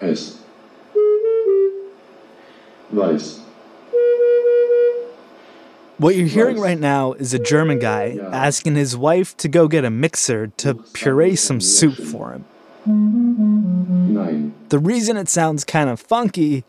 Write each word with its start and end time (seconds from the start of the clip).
S. 0.00 0.42
Weiß. 2.92 3.40
What 5.98 6.14
you're 6.14 6.26
hearing 6.26 6.60
right 6.60 6.78
now 6.78 7.14
is 7.14 7.32
a 7.32 7.38
German 7.38 7.78
guy 7.78 8.18
asking 8.30 8.74
his 8.74 8.96
wife 8.96 9.34
to 9.38 9.48
go 9.48 9.66
get 9.66 9.86
a 9.86 9.90
mixer 9.90 10.48
to 10.58 10.74
puree 10.74 11.36
some 11.36 11.60
soup 11.60 11.94
for 11.94 12.32
him. 12.32 12.44
Nein. 14.12 14.54
The 14.68 14.78
reason 14.78 15.16
it 15.16 15.30
sounds 15.30 15.64
kind 15.64 15.88
of 15.88 15.98
funky 15.98 16.64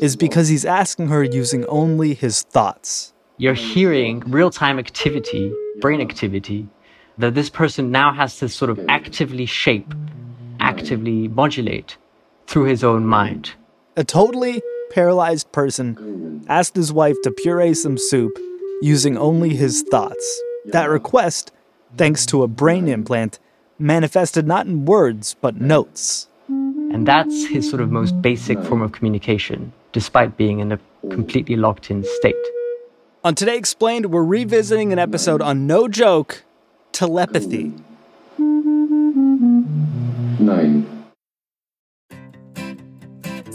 is 0.00 0.14
because 0.14 0.48
he's 0.48 0.66
asking 0.66 1.08
her 1.08 1.24
using 1.24 1.64
only 1.66 2.12
his 2.12 2.42
thoughts. 2.42 3.14
You're 3.38 3.54
hearing 3.54 4.20
real 4.20 4.50
time 4.50 4.78
activity, 4.78 5.52
brain 5.80 6.02
activity, 6.02 6.68
that 7.16 7.34
this 7.34 7.48
person 7.48 7.90
now 7.90 8.12
has 8.12 8.36
to 8.38 8.48
sort 8.50 8.70
of 8.70 8.78
actively 8.88 9.46
shape, 9.46 9.94
actively 10.60 11.28
modulate 11.28 11.96
through 12.46 12.64
his 12.64 12.84
own 12.84 13.06
mind. 13.06 13.52
A 13.96 14.04
totally 14.04 14.62
paralyzed 14.90 15.50
person 15.52 16.44
asked 16.48 16.76
his 16.76 16.92
wife 16.92 17.16
to 17.22 17.30
puree 17.30 17.74
some 17.74 17.98
soup 17.98 18.38
using 18.82 19.16
only 19.16 19.56
his 19.56 19.82
thoughts. 19.90 20.42
That 20.66 20.88
request, 20.90 21.52
thanks 21.96 22.26
to 22.26 22.42
a 22.42 22.48
brain 22.48 22.88
implant, 22.88 23.38
manifested 23.78 24.46
not 24.46 24.66
in 24.66 24.84
words 24.84 25.36
but 25.40 25.60
notes. 25.60 26.28
And 26.48 27.06
that's 27.06 27.46
his 27.46 27.68
sort 27.68 27.82
of 27.82 27.90
most 27.90 28.20
basic 28.22 28.62
form 28.64 28.82
of 28.82 28.92
communication, 28.92 29.72
despite 29.92 30.36
being 30.36 30.60
in 30.60 30.72
a 30.72 30.78
completely 31.10 31.56
locked 31.56 31.90
in 31.90 32.04
state. 32.04 32.34
On 33.24 33.34
Today 33.34 33.56
Explained, 33.56 34.06
we're 34.06 34.22
revisiting 34.22 34.92
an 34.92 34.98
episode 34.98 35.42
on 35.42 35.66
no 35.66 35.88
joke 35.88 36.44
telepathy. 36.92 37.72
Nein. 40.38 40.95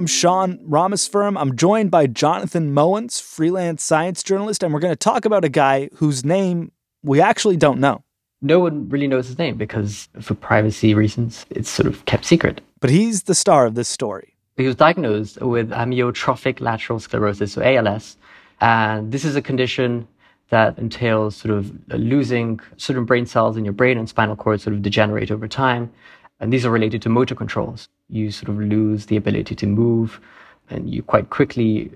I'm 0.00 0.06
Sean 0.06 0.56
Rameswaram. 0.66 1.38
I'm 1.38 1.56
joined 1.56 1.90
by 1.90 2.06
Jonathan 2.06 2.74
Moens, 2.74 3.20
freelance 3.20 3.84
science 3.84 4.22
journalist, 4.22 4.62
and 4.62 4.72
we're 4.72 4.80
going 4.80 4.94
to 4.94 4.96
talk 4.96 5.26
about 5.26 5.44
a 5.44 5.50
guy 5.50 5.90
whose 5.96 6.24
name 6.24 6.72
we 7.02 7.20
actually 7.20 7.58
don't 7.58 7.80
know. 7.80 8.02
No 8.40 8.60
one 8.60 8.88
really 8.88 9.06
knows 9.06 9.26
his 9.26 9.36
name 9.36 9.58
because, 9.58 10.08
for 10.22 10.32
privacy 10.32 10.94
reasons, 10.94 11.44
it's 11.50 11.68
sort 11.68 11.86
of 11.86 12.02
kept 12.06 12.24
secret. 12.24 12.62
But 12.80 12.88
he's 12.88 13.24
the 13.24 13.34
star 13.34 13.66
of 13.66 13.74
this 13.74 13.88
story. 13.88 14.38
He 14.56 14.66
was 14.66 14.74
diagnosed 14.74 15.38
with 15.42 15.68
amyotrophic 15.68 16.62
lateral 16.62 16.98
sclerosis, 16.98 17.52
so 17.52 17.60
ALS. 17.60 18.16
And 18.62 19.12
this 19.12 19.26
is 19.26 19.36
a 19.36 19.42
condition 19.42 20.08
that 20.48 20.78
entails 20.78 21.36
sort 21.36 21.52
of 21.52 21.78
losing 21.88 22.58
certain 22.78 23.04
brain 23.04 23.26
cells 23.26 23.58
in 23.58 23.66
your 23.66 23.74
brain 23.74 23.98
and 23.98 24.08
spinal 24.08 24.34
cord 24.34 24.62
sort 24.62 24.72
of 24.72 24.80
degenerate 24.80 25.30
over 25.30 25.46
time. 25.46 25.92
And 26.40 26.50
these 26.50 26.64
are 26.64 26.70
related 26.70 27.02
to 27.02 27.10
motor 27.10 27.34
controls. 27.34 27.90
You 28.10 28.30
sort 28.30 28.48
of 28.48 28.58
lose 28.58 29.06
the 29.06 29.16
ability 29.16 29.54
to 29.56 29.66
move 29.66 30.20
and 30.68 30.92
you 30.92 31.02
quite 31.02 31.30
quickly 31.30 31.90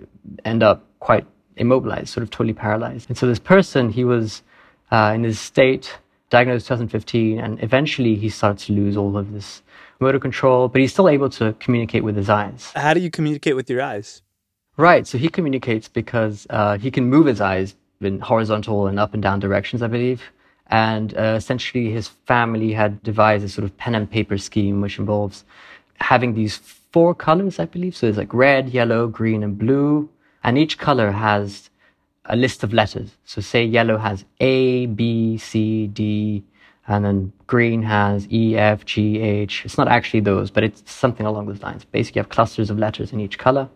end 0.45 0.63
up 0.63 0.85
quite 1.01 1.27
immobilized, 1.57 2.09
sort 2.09 2.23
of 2.23 2.31
totally 2.31 2.53
paralyzed. 2.53 3.09
And 3.09 3.17
so 3.17 3.27
this 3.27 3.39
person, 3.39 3.91
he 3.91 4.05
was 4.05 4.43
uh, 4.91 5.13
in 5.15 5.23
this 5.23 5.39
state, 5.39 5.99
diagnosed 6.31 6.67
2015, 6.67 7.39
and 7.39 7.63
eventually 7.63 8.17
he 8.17 8.29
starts 8.29 8.67
to 8.67 8.73
lose 8.73 8.97
all 8.97 9.17
of 9.17 9.33
this 9.33 9.63
motor 10.01 10.19
control, 10.19 10.69
but 10.69 10.81
he's 10.81 10.93
still 10.93 11.09
able 11.09 11.31
to 11.31 11.53
communicate 11.61 12.03
with 12.03 12.17
his 12.17 12.29
eyes. 12.29 12.73
How 12.75 12.95
do 12.95 13.01
you 13.01 13.11
communicate 13.11 13.55
with 13.55 13.71
your 13.71 13.83
eyes? 13.83 14.23
Right. 14.77 15.07
So 15.07 15.19
he 15.19 15.29
communicates 15.29 15.89
because 15.89 16.47
uh, 16.51 16.79
he 16.79 16.91
can 16.91 17.09
move 17.09 17.27
his 17.27 17.41
eyes 17.41 17.77
in 18.01 18.19
horizontal 18.21 18.89
and 18.89 18.99
up 18.99 19.15
and 19.15 19.23
down 19.23 19.39
directions, 19.39 19.83
I 19.83 19.87
believe. 19.87 20.23
And 20.67 21.17
uh, 21.17 21.35
essentially, 21.37 21.91
his 21.91 22.09
family 22.09 22.73
had 22.73 23.03
devised 23.03 23.45
a 23.45 23.49
sort 23.49 23.65
of 23.65 23.77
pen 23.77 23.95
and 23.95 24.11
paper 24.11 24.39
scheme, 24.39 24.81
which 24.81 24.99
involves 24.99 25.45
having 26.01 26.35
these 26.35 26.57
four 26.57 27.15
colors, 27.15 27.59
I 27.59 27.67
believe. 27.67 27.97
So 27.97 28.07
there's 28.07 28.17
like 28.17 28.33
red, 28.33 28.71
yellow, 28.71 29.09
green, 29.09 29.43
and 29.43 29.59
blue. 29.59 30.09
And 30.43 30.59
each 30.59 30.79
color 30.79 31.11
has 31.11 31.71
a 32.27 32.37
list 32.37 32.63
of 32.63 32.73
letters. 32.73 33.11
So 33.25 33.41
say 33.41 33.65
yellow 33.65 33.99
has 33.99 34.25
A, 34.41 34.87
B, 34.87 35.39
C, 35.39 35.87
D, 35.87 36.45
and 36.87 37.05
then 37.05 37.33
green 37.47 37.83
has 37.83 38.31
E, 38.31 38.57
F, 38.57 38.85
G, 38.85 39.19
H. 39.21 39.63
It's 39.65 39.79
not 39.79 39.89
actually 39.89 40.21
those, 40.21 40.51
but 40.51 40.65
it's 40.65 40.83
something 40.91 41.27
along 41.27 41.47
those 41.47 41.63
lines. 41.63 41.85
Basically, 41.85 42.19
you 42.19 42.23
have 42.23 42.29
clusters 42.31 42.71
of 42.71 42.79
letters 42.79 43.13
in 43.13 43.21
each 43.21 43.39
color. 43.39 43.69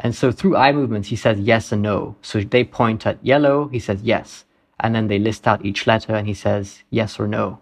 And 0.00 0.14
so 0.14 0.30
through 0.30 0.56
eye 0.56 0.72
movements, 0.72 1.08
he 1.08 1.16
says 1.16 1.38
yes 1.38 1.72
and 1.72 1.82
no. 1.82 2.16
So 2.22 2.40
they 2.40 2.64
point 2.64 3.06
at 3.06 3.24
yellow, 3.24 3.68
he 3.68 3.80
says 3.80 4.02
yes. 4.02 4.44
And 4.80 4.94
then 4.94 5.08
they 5.08 5.18
list 5.18 5.46
out 5.48 5.64
each 5.64 5.86
letter 5.86 6.14
and 6.14 6.26
he 6.26 6.34
says 6.34 6.82
yes 6.90 7.18
or 7.18 7.26
no. 7.26 7.58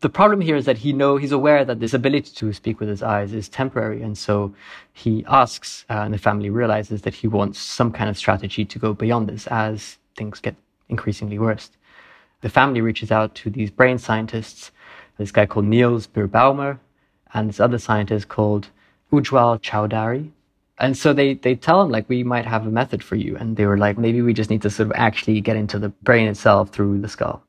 The 0.00 0.08
problem 0.08 0.40
here 0.40 0.54
is 0.54 0.64
that 0.66 0.78
he 0.78 0.92
know 0.92 1.16
he's 1.16 1.32
aware 1.32 1.64
that 1.64 1.80
this 1.80 1.92
ability 1.92 2.30
to 2.36 2.52
speak 2.52 2.78
with 2.78 2.88
his 2.88 3.02
eyes 3.02 3.32
is 3.32 3.48
temporary, 3.48 4.00
and 4.00 4.16
so 4.16 4.54
he 4.92 5.24
asks, 5.26 5.84
uh, 5.90 6.02
and 6.04 6.14
the 6.14 6.18
family 6.18 6.50
realizes 6.50 7.02
that 7.02 7.14
he 7.14 7.26
wants 7.26 7.58
some 7.58 7.90
kind 7.90 8.08
of 8.08 8.16
strategy 8.16 8.64
to 8.64 8.78
go 8.78 8.94
beyond 8.94 9.28
this 9.28 9.48
as 9.48 9.98
things 10.16 10.38
get 10.38 10.54
increasingly 10.88 11.38
worse. 11.38 11.70
The 12.42 12.48
family 12.48 12.80
reaches 12.80 13.10
out 13.10 13.34
to 13.36 13.50
these 13.50 13.72
brain 13.72 13.98
scientists, 13.98 14.70
this 15.16 15.32
guy 15.32 15.46
called 15.46 15.64
Niels 15.64 16.06
Birbaumer, 16.06 16.78
and 17.34 17.48
this 17.48 17.58
other 17.58 17.78
scientist 17.78 18.28
called 18.28 18.68
Ujwal 19.12 19.60
Chaudhary. 19.60 20.30
And 20.78 20.96
so 20.96 21.12
they, 21.12 21.34
they 21.34 21.56
tell 21.56 21.82
him, 21.82 21.90
like, 21.90 22.08
we 22.08 22.22
might 22.22 22.46
have 22.46 22.64
a 22.64 22.70
method 22.70 23.02
for 23.02 23.16
you. 23.16 23.36
And 23.36 23.56
they 23.56 23.66
were 23.66 23.76
like, 23.76 23.98
maybe 23.98 24.22
we 24.22 24.32
just 24.32 24.48
need 24.48 24.62
to 24.62 24.70
sort 24.70 24.90
of 24.90 24.92
actually 24.94 25.40
get 25.40 25.56
into 25.56 25.80
the 25.80 25.88
brain 25.88 26.28
itself 26.28 26.70
through 26.70 27.00
the 27.00 27.08
skull. 27.08 27.42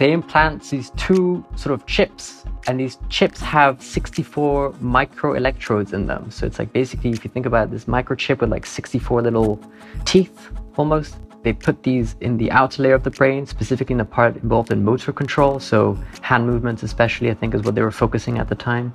They 0.00 0.12
implant 0.12 0.62
these 0.70 0.88
two 0.96 1.44
sort 1.56 1.74
of 1.74 1.84
chips, 1.84 2.46
and 2.66 2.80
these 2.80 2.96
chips 3.10 3.38
have 3.42 3.82
64 3.82 4.74
micro 4.80 5.34
electrodes 5.34 5.92
in 5.92 6.06
them. 6.06 6.30
So 6.30 6.46
it's 6.46 6.58
like 6.58 6.72
basically, 6.72 7.10
if 7.10 7.22
you 7.22 7.30
think 7.30 7.44
about 7.44 7.68
it, 7.68 7.72
this 7.72 7.84
microchip 7.84 8.40
with 8.40 8.48
like 8.48 8.64
64 8.64 9.20
little 9.20 9.60
teeth 10.06 10.52
almost, 10.78 11.16
they 11.42 11.52
put 11.52 11.82
these 11.82 12.16
in 12.22 12.38
the 12.38 12.50
outer 12.50 12.82
layer 12.82 12.94
of 12.94 13.04
the 13.04 13.10
brain, 13.10 13.44
specifically 13.44 13.92
in 13.92 13.98
the 13.98 14.06
part 14.06 14.36
involved 14.36 14.72
in 14.72 14.82
motor 14.82 15.12
control. 15.12 15.60
So 15.60 15.98
hand 16.22 16.46
movements, 16.46 16.82
especially, 16.82 17.30
I 17.30 17.34
think, 17.34 17.54
is 17.54 17.60
what 17.60 17.74
they 17.74 17.82
were 17.82 17.90
focusing 17.90 18.38
at 18.38 18.48
the 18.48 18.54
time. 18.54 18.94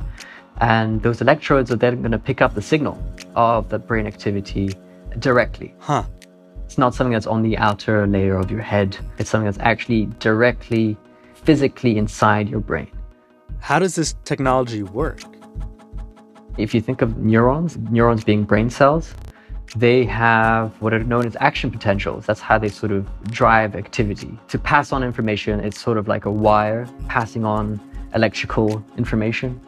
And 0.60 1.04
those 1.04 1.22
electrodes 1.22 1.72
are 1.72 1.76
then 1.76 2.02
going 2.02 2.14
to 2.14 2.18
pick 2.18 2.42
up 2.42 2.56
the 2.56 2.64
signal 2.64 2.98
of 3.36 3.70
the 3.70 3.78
brain 3.78 4.08
activity 4.08 4.74
directly. 5.20 5.76
Huh. 5.78 6.06
It's 6.76 6.80
not 6.88 6.94
something 6.94 7.14
that's 7.14 7.26
on 7.26 7.42
the 7.42 7.58
outer 7.58 8.06
layer 8.06 8.36
of 8.36 8.52
your 8.52 8.60
head. 8.60 8.98
It's 9.18 9.30
something 9.30 9.46
that's 9.46 9.60
actually 9.60 10.08
directly, 10.20 10.98
physically 11.34 11.98
inside 11.98 12.50
your 12.50 12.60
brain. 12.60 12.92
How 13.62 13.80
does 13.80 13.96
this 13.96 14.16
technology 14.26 14.84
work? 14.84 15.22
If 16.58 16.76
you 16.76 16.82
think 16.82 17.02
of 17.02 17.16
neurons, 17.16 17.78
neurons 17.78 18.26
being 18.26 18.44
brain 18.44 18.70
cells, 18.70 19.16
they 19.78 20.04
have 20.04 20.74
what 20.82 20.94
are 20.94 21.02
known 21.02 21.26
as 21.26 21.38
action 21.40 21.72
potentials. 21.72 22.26
That's 22.26 22.42
how 22.42 22.58
they 22.58 22.68
sort 22.68 22.92
of 22.92 23.08
drive 23.32 23.78
activity. 23.78 24.38
To 24.50 24.60
pass 24.60 24.92
on 24.92 25.02
information, 25.02 25.62
it's 25.62 25.80
sort 25.80 25.98
of 25.98 26.10
like 26.10 26.26
a 26.26 26.32
wire 26.32 26.90
passing 27.08 27.46
on 27.46 27.80
electrical 28.16 28.84
information. 28.98 29.62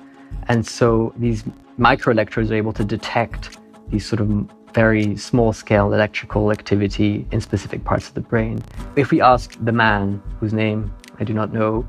And 0.50 0.68
so 0.68 1.14
these 1.16 1.46
microelectrodes 1.80 2.52
are 2.52 2.56
able 2.56 2.74
to 2.74 2.84
detect 2.84 3.60
these 3.92 4.06
sort 4.06 4.20
of 4.20 4.50
very 4.74 5.16
small 5.16 5.54
scale 5.54 5.94
electrical 5.94 6.52
activity 6.52 7.26
in 7.32 7.42
specific 7.42 7.84
parts 7.84 8.08
of 8.08 8.14
the 8.14 8.22
brain. 8.22 8.64
If 8.96 9.12
we 9.12 9.22
ask 9.22 9.58
the 9.64 9.72
man, 9.72 10.22
whose 10.40 10.54
name 10.54 10.94
I 11.20 11.24
do 11.24 11.34
not 11.34 11.52
know, 11.52 11.88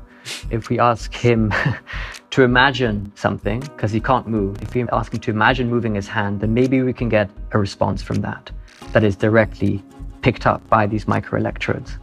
if 0.49 0.69
we 0.69 0.79
ask 0.79 1.13
him 1.13 1.53
to 2.31 2.43
imagine 2.43 3.11
something, 3.15 3.59
because 3.61 3.91
he 3.91 3.99
can't 3.99 4.27
move, 4.27 4.61
if 4.61 4.73
we 4.73 4.87
ask 4.89 5.13
him 5.13 5.19
to 5.19 5.31
imagine 5.31 5.69
moving 5.69 5.95
his 5.95 6.07
hand, 6.07 6.41
then 6.41 6.53
maybe 6.53 6.81
we 6.81 6.93
can 6.93 7.09
get 7.09 7.29
a 7.51 7.59
response 7.59 8.01
from 8.01 8.21
that 8.21 8.51
that 8.93 9.03
is 9.03 9.15
directly 9.15 9.83
picked 10.21 10.45
up 10.45 10.67
by 10.69 10.85
these 10.85 11.05
microelectrodes. 11.05 11.97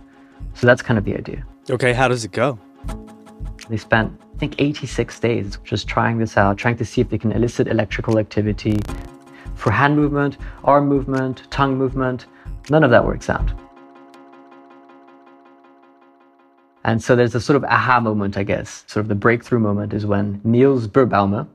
So 0.55 0.67
that's 0.67 0.83
kind 0.83 0.99
of 0.99 1.05
the 1.05 1.15
idea. 1.15 1.45
Okay, 1.69 1.93
how 1.93 2.09
does 2.09 2.25
it 2.25 2.33
go? 2.33 2.59
They 3.69 3.77
spent, 3.77 4.13
I 4.35 4.39
think, 4.39 4.55
86 4.59 5.19
days 5.21 5.59
just 5.65 5.89
trying 5.89 6.19
this 6.19 6.37
out, 6.37 6.57
trying 6.57 6.77
to 6.77 6.85
see 6.85 7.01
if 7.01 7.11
they 7.11 7.19
can 7.19 7.33
elicit 7.33 7.67
electrical 7.67 8.19
activity 8.19 8.79
for 9.57 9.73
hand 9.73 9.97
movement, 9.97 10.37
arm 10.63 10.87
movement, 10.87 11.43
tongue 11.51 11.77
movement. 11.77 12.27
None 12.71 12.85
of 12.85 12.91
that 12.91 13.05
works 13.05 13.29
out. 13.29 13.51
And 16.85 17.03
so 17.03 17.17
there's 17.17 17.35
a 17.35 17.41
sort 17.41 17.57
of 17.57 17.65
aha 17.65 17.99
moment, 17.99 18.37
I 18.37 18.45
guess. 18.45 18.85
Sort 18.87 19.03
of 19.03 19.09
the 19.09 19.17
breakthrough 19.17 19.59
moment 19.59 19.93
is 19.93 20.07
when 20.07 20.41
Niels 20.45 20.87
Birbaumer 20.87 21.49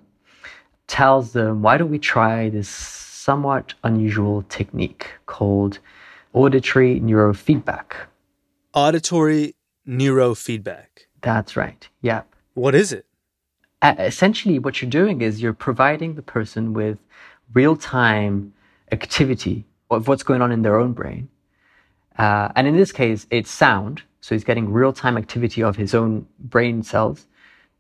tells 0.88 1.32
them, 1.32 1.62
why 1.62 1.78
don't 1.78 1.90
we 1.90 2.00
try 2.00 2.50
this 2.50 2.68
somewhat 2.68 3.74
unusual 3.86 4.44
technique 4.50 5.08
called 5.28 5.80
auditory 6.34 7.00
neurofeedback? 7.00 7.94
Auditory 8.74 9.56
neurofeedback. 9.88 10.88
That's 11.22 11.56
right. 11.56 11.88
Yeah. 12.02 12.24
What 12.56 12.76
is 12.76 12.92
it? 12.92 13.06
Uh, 13.82 13.96
essentially, 14.00 14.60
what 14.60 14.82
you're 14.82 14.92
doing 14.92 15.22
is 15.22 15.42
you're 15.42 15.54
providing 15.54 16.16
the 16.16 16.22
person 16.22 16.74
with 16.74 17.00
real 17.54 17.76
time 17.76 18.54
activity 18.92 19.66
of 19.90 20.08
what's 20.08 20.24
going 20.24 20.42
on 20.42 20.52
in 20.52 20.62
their 20.62 20.80
own 20.80 20.94
brain. 20.94 21.30
Uh, 22.18 22.50
and 22.56 22.68
in 22.68 22.76
this 22.76 22.92
case, 22.92 23.28
it's 23.30 23.50
sound. 23.50 24.04
So 24.22 24.36
he's 24.36 24.44
getting 24.44 24.72
real 24.72 24.94
time 24.94 25.18
activity 25.18 25.64
of 25.64 25.76
his 25.76 25.96
own 25.96 26.28
brain 26.40 26.84
cells 26.84 27.28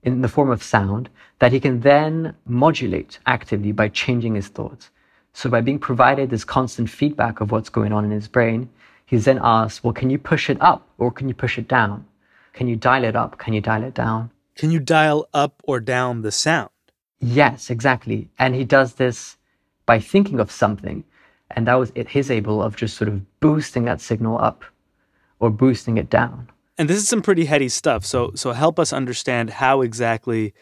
in 0.03 0.21
the 0.21 0.27
form 0.27 0.49
of 0.49 0.63
sound 0.63 1.09
that 1.39 1.51
he 1.51 1.59
can 1.59 1.81
then 1.81 2.35
modulate 2.45 3.19
actively 3.25 3.71
by 3.71 3.87
changing 3.89 4.35
his 4.35 4.47
thoughts. 4.47 4.89
So 5.33 5.49
by 5.49 5.61
being 5.61 5.79
provided 5.79 6.29
this 6.29 6.43
constant 6.43 6.89
feedback 6.89 7.39
of 7.39 7.51
what's 7.51 7.69
going 7.69 7.93
on 7.93 8.03
in 8.03 8.11
his 8.11 8.27
brain, 8.27 8.69
he's 9.05 9.25
then 9.25 9.39
asked, 9.41 9.83
well, 9.83 9.93
can 9.93 10.09
you 10.09 10.17
push 10.17 10.49
it 10.49 10.57
up 10.61 10.87
or 10.97 11.11
can 11.11 11.27
you 11.27 11.33
push 11.33 11.57
it 11.57 11.67
down? 11.67 12.05
Can 12.53 12.67
you 12.67 12.75
dial 12.75 13.03
it 13.03 13.15
up? 13.15 13.37
Can 13.37 13.53
you 13.53 13.61
dial 13.61 13.83
it 13.83 13.93
down? 13.93 14.31
Can 14.55 14.71
you 14.71 14.79
dial 14.79 15.27
up 15.33 15.61
or 15.63 15.79
down 15.79 16.21
the 16.21 16.31
sound? 16.31 16.69
Yes, 17.19 17.69
exactly. 17.69 18.29
And 18.37 18.55
he 18.55 18.65
does 18.65 18.95
this 18.95 19.37
by 19.91 19.99
thinking 19.99 20.39
of 20.39 20.49
something. 20.49 21.03
And 21.53 21.67
that 21.67 21.73
was 21.73 21.91
it, 21.95 22.07
his 22.07 22.31
able 22.31 22.63
of 22.63 22.77
just 22.77 22.95
sort 22.95 23.09
of 23.09 23.15
boosting 23.41 23.83
that 23.83 23.99
signal 23.99 24.39
up 24.39 24.63
or 25.41 25.49
boosting 25.49 25.97
it 25.97 26.09
down. 26.09 26.49
And 26.77 26.89
this 26.89 26.95
is 26.95 27.09
some 27.09 27.21
pretty 27.21 27.43
heady 27.43 27.67
stuff. 27.67 28.05
So 28.05 28.31
so 28.35 28.53
help 28.53 28.79
us 28.79 28.93
understand 28.93 29.49
how 29.49 29.81
exactly 29.81 30.53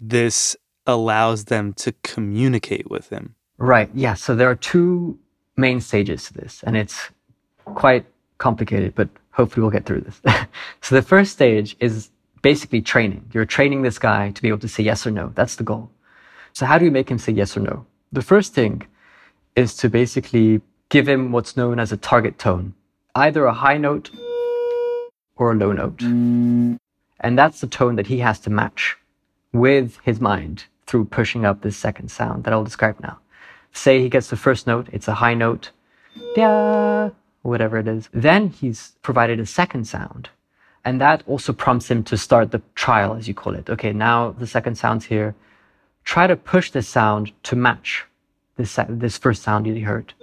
this 0.00 0.56
allows 0.84 1.44
them 1.44 1.74
to 1.74 1.94
communicate 2.02 2.90
with 2.90 3.08
him. 3.10 3.36
Right. 3.56 3.88
Yeah. 3.94 4.14
So 4.14 4.34
there 4.34 4.50
are 4.50 4.56
two 4.56 5.16
main 5.56 5.80
stages 5.80 6.24
to 6.26 6.34
this, 6.34 6.64
and 6.66 6.76
it's 6.76 6.98
quite 7.66 8.04
complicated, 8.38 8.96
but 8.96 9.08
hopefully 9.30 9.62
we'll 9.62 9.76
get 9.78 9.86
through 9.86 10.00
this. 10.00 10.20
so 10.82 10.96
the 10.96 11.06
first 11.14 11.30
stage 11.30 11.76
is 11.78 12.10
basically 12.42 12.82
training. 12.82 13.22
You're 13.32 13.46
training 13.58 13.82
this 13.82 14.00
guy 14.00 14.32
to 14.32 14.42
be 14.42 14.48
able 14.48 14.64
to 14.66 14.68
say 14.76 14.82
yes 14.82 15.06
or 15.06 15.12
no. 15.12 15.30
That's 15.36 15.54
the 15.54 15.64
goal. 15.64 15.88
So 16.52 16.66
how 16.66 16.78
do 16.78 16.84
you 16.84 16.90
make 16.90 17.08
him 17.08 17.18
say 17.18 17.32
yes 17.32 17.56
or 17.56 17.60
no? 17.60 17.86
The 18.12 18.22
first 18.22 18.54
thing 18.54 18.86
is 19.54 19.74
to 19.76 19.88
basically 19.88 20.60
give 20.88 21.08
him 21.08 21.32
what's 21.32 21.56
known 21.56 21.78
as 21.78 21.92
a 21.92 21.96
target 21.96 22.38
tone, 22.38 22.74
either 23.14 23.44
a 23.46 23.52
high 23.52 23.78
note 23.78 24.10
or 25.36 25.52
a 25.52 25.54
low 25.54 25.72
note. 25.72 26.00
And 27.20 27.38
that's 27.38 27.60
the 27.60 27.66
tone 27.66 27.96
that 27.96 28.06
he 28.06 28.18
has 28.20 28.38
to 28.40 28.50
match 28.50 28.96
with 29.52 29.98
his 30.04 30.20
mind 30.20 30.64
through 30.86 31.06
pushing 31.06 31.44
up 31.44 31.62
this 31.62 31.76
second 31.76 32.10
sound 32.10 32.44
that 32.44 32.52
I'll 32.52 32.64
describe 32.64 33.00
now. 33.00 33.18
Say 33.72 34.00
he 34.00 34.08
gets 34.08 34.28
the 34.30 34.36
first 34.36 34.66
note, 34.66 34.88
it's 34.92 35.08
a 35.08 35.14
high 35.14 35.34
note, 35.34 35.70
da, 36.34 37.10
whatever 37.42 37.78
it 37.78 37.88
is. 37.88 38.08
Then 38.12 38.48
he's 38.48 38.92
provided 39.02 39.40
a 39.40 39.46
second 39.46 39.86
sound. 39.86 40.28
And 40.84 41.00
that 41.00 41.24
also 41.26 41.52
prompts 41.52 41.90
him 41.90 42.04
to 42.04 42.16
start 42.16 42.52
the 42.52 42.62
trial, 42.76 43.14
as 43.14 43.26
you 43.26 43.34
call 43.34 43.54
it. 43.54 43.68
Okay, 43.68 43.92
now 43.92 44.30
the 44.30 44.46
second 44.46 44.76
sound's 44.76 45.06
here. 45.06 45.34
Try 46.06 46.28
to 46.28 46.36
push 46.36 46.70
this 46.70 46.88
sound 46.88 47.32
to 47.42 47.56
match 47.56 48.06
this, 48.56 48.78
this 48.88 49.18
first 49.18 49.42
sound 49.42 49.66
you 49.66 49.84
heard. 49.84 50.14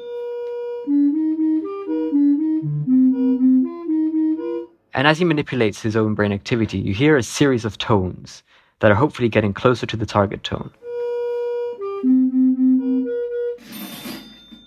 And 4.95 5.05
as 5.05 5.19
he 5.19 5.25
manipulates 5.25 5.81
his 5.81 5.97
own 5.97 6.15
brain 6.15 6.31
activity, 6.31 6.79
you 6.79 6.93
hear 6.93 7.17
a 7.17 7.21
series 7.21 7.65
of 7.65 7.77
tones 7.77 8.43
that 8.79 8.91
are 8.91 8.95
hopefully 8.95 9.27
getting 9.27 9.53
closer 9.53 9.85
to 9.85 9.97
the 9.97 10.05
target 10.05 10.43
tone. 10.45 10.71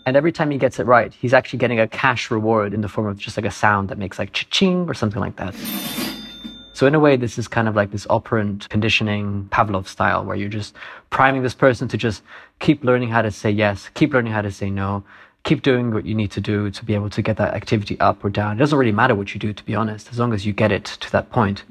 And 0.05 0.17
every 0.17 0.33
time 0.33 0.51
he 0.51 0.59
gets 0.59 0.79
it 0.79 0.85
right, 0.85 1.15
he's 1.15 1.33
actually 1.33 1.61
getting 1.61 1.81
a 1.81 1.89
cash 1.89 2.31
reward 2.31 2.75
in 2.75 2.83
the 2.83 2.89
form 2.89 3.07
of 3.07 3.17
just 3.17 3.39
like 3.39 3.47
a 3.47 3.51
sound 3.51 3.89
that 3.89 3.97
makes 3.97 4.19
like 4.19 4.33
ching 4.33 4.87
or 4.87 4.93
something 4.93 5.21
like 5.21 5.37
that. 5.37 5.55
So 6.77 6.87
in 6.87 6.95
a 6.95 7.01
way, 7.01 7.17
this 7.17 7.39
is 7.39 7.49
kind 7.49 7.69
of 7.69 7.75
like 7.75 7.91
this 7.91 8.07
operant 8.11 8.69
conditioning 8.69 9.49
Pavlov 9.51 9.89
style, 9.89 10.23
where 10.27 10.37
you're 10.37 10.51
just 10.51 10.75
priming 11.09 11.43
this 11.43 11.55
person 11.55 11.89
to 11.89 11.97
just 11.97 12.23
keep 12.59 12.85
learning 12.85 13.09
how 13.09 13.23
to 13.23 13.31
say 13.31 13.51
yes, 13.51 13.89
keep 13.95 14.13
learning 14.13 14.35
how 14.35 14.43
to 14.43 14.51
say 14.51 14.69
no, 14.69 15.03
keep 15.43 15.63
doing 15.63 15.95
what 15.95 16.05
you 16.05 16.15
need 16.15 16.31
to 16.33 16.41
do 16.43 16.71
to 16.71 16.85
be 16.85 16.93
able 16.95 17.09
to 17.09 17.23
get 17.23 17.39
that 17.39 17.55
activity 17.55 17.99
up 17.99 18.23
or 18.23 18.29
down. 18.29 18.57
It 18.57 18.59
doesn't 18.59 18.79
really 18.79 18.93
matter 18.93 19.15
what 19.15 19.33
you 19.33 19.41
do, 19.41 19.55
to 19.55 19.65
be 19.65 19.75
honest, 19.75 20.11
as 20.11 20.19
long 20.19 20.35
as 20.35 20.45
you 20.45 20.53
get 20.53 20.71
it 20.71 20.85
to 20.85 21.11
that 21.13 21.31
point. 21.31 21.65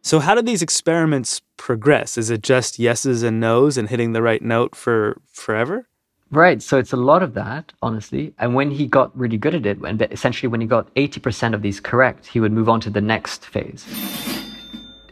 So 0.00 0.20
how 0.20 0.34
do 0.34 0.40
these 0.40 0.62
experiments 0.62 1.42
progress? 1.58 2.16
Is 2.16 2.30
it 2.30 2.42
just 2.42 2.78
yeses 2.78 3.22
and 3.22 3.38
nos 3.38 3.76
and 3.76 3.90
hitting 3.90 4.14
the 4.14 4.22
right 4.22 4.40
note 4.40 4.74
for 4.74 5.20
forever? 5.30 5.88
Right. 6.30 6.62
So 6.62 6.76
it's 6.76 6.92
a 6.92 6.96
lot 6.96 7.22
of 7.22 7.34
that, 7.34 7.72
honestly. 7.80 8.34
And 8.38 8.54
when 8.54 8.70
he 8.70 8.86
got 8.86 9.16
really 9.18 9.38
good 9.38 9.54
at 9.54 9.64
it, 9.64 9.78
and 9.78 10.00
essentially 10.10 10.48
when 10.48 10.60
he 10.60 10.66
got 10.66 10.94
80% 10.94 11.54
of 11.54 11.62
these 11.62 11.80
correct, 11.80 12.26
he 12.26 12.40
would 12.40 12.52
move 12.52 12.68
on 12.68 12.80
to 12.82 12.90
the 12.90 13.00
next 13.00 13.46
phase. 13.46 13.86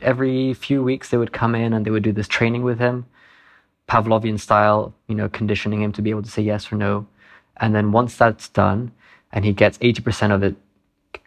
Every 0.03 0.53
few 0.53 0.83
weeks, 0.83 1.09
they 1.09 1.17
would 1.17 1.33
come 1.33 1.55
in 1.55 1.73
and 1.73 1.87
they 1.87 1.91
would 1.91 2.03
do 2.03 2.13
this 2.13 2.29
training 2.29 2.63
with 2.65 2.79
him, 2.79 3.07
Pavlovian 3.89 4.39
style, 4.39 4.95
you 5.09 5.15
know, 5.15 5.29
conditioning 5.29 5.81
him 5.83 5.93
to 5.93 6.03
be 6.03 6.11
able 6.11 6.23
to 6.23 6.31
say 6.31 6.43
yes 6.43 6.71
or 6.71 6.77
no. 6.77 7.07
And 7.57 7.75
then 7.75 7.93
once 7.93 8.17
that's 8.17 8.51
done 8.51 8.93
and 9.33 9.45
he 9.45 9.53
gets 9.53 9.79
80% 9.79 10.35
of 10.35 10.43
it 10.43 10.57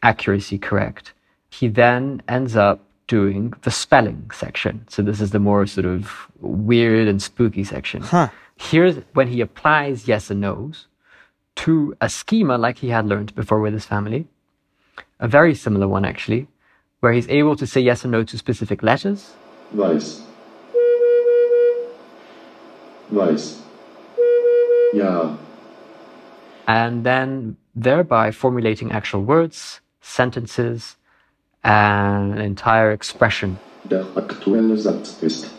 accuracy 0.04 0.60
correct, 0.60 1.14
he 1.50 1.68
then 1.68 2.22
ends 2.28 2.56
up 2.56 2.82
doing 3.08 3.54
the 3.64 3.72
spelling 3.72 4.30
section. 4.32 4.86
So 4.88 5.02
this 5.02 5.20
is 5.20 5.32
the 5.32 5.40
more 5.40 5.66
sort 5.66 5.88
of 5.88 6.28
weird 6.40 7.08
and 7.08 7.20
spooky 7.20 7.64
section. 7.64 8.04
Huh. 8.04 8.30
Here's 8.60 8.98
when 9.14 9.30
he 9.30 9.42
applies 9.42 10.08
yes 10.08 10.30
and 10.30 10.42
no's 10.42 10.88
to 11.56 11.96
a 12.02 12.10
schema 12.10 12.58
like 12.58 12.80
he 12.80 12.90
had 12.90 13.08
learned 13.08 13.34
before 13.34 13.62
with 13.62 13.74
his 13.74 13.86
family, 13.86 14.28
a 15.20 15.28
very 15.28 15.56
similar 15.56 15.88
one 15.88 16.06
actually, 16.06 16.48
where 17.00 17.14
he's 17.14 17.28
able 17.30 17.56
to 17.56 17.66
say 17.66 17.82
yes 17.82 18.06
or 18.06 18.10
no 18.10 18.24
to 18.24 18.38
specific 18.38 18.84
letters. 18.84 19.34
Weiß. 19.74 20.22
Weiß. 23.12 23.62
Ja. 24.94 25.38
And 26.68 27.04
then 27.06 27.56
thereby 27.74 28.30
formulating 28.30 28.92
actual 28.92 29.24
words, 29.24 29.80
sentences, 30.02 30.98
and 31.64 32.34
an 32.34 32.42
entire 32.42 32.92
expression. 32.92 33.58
Der 33.90 34.06
aktuelle 34.16 34.78
Satz 34.78 35.24
ist 35.24 35.50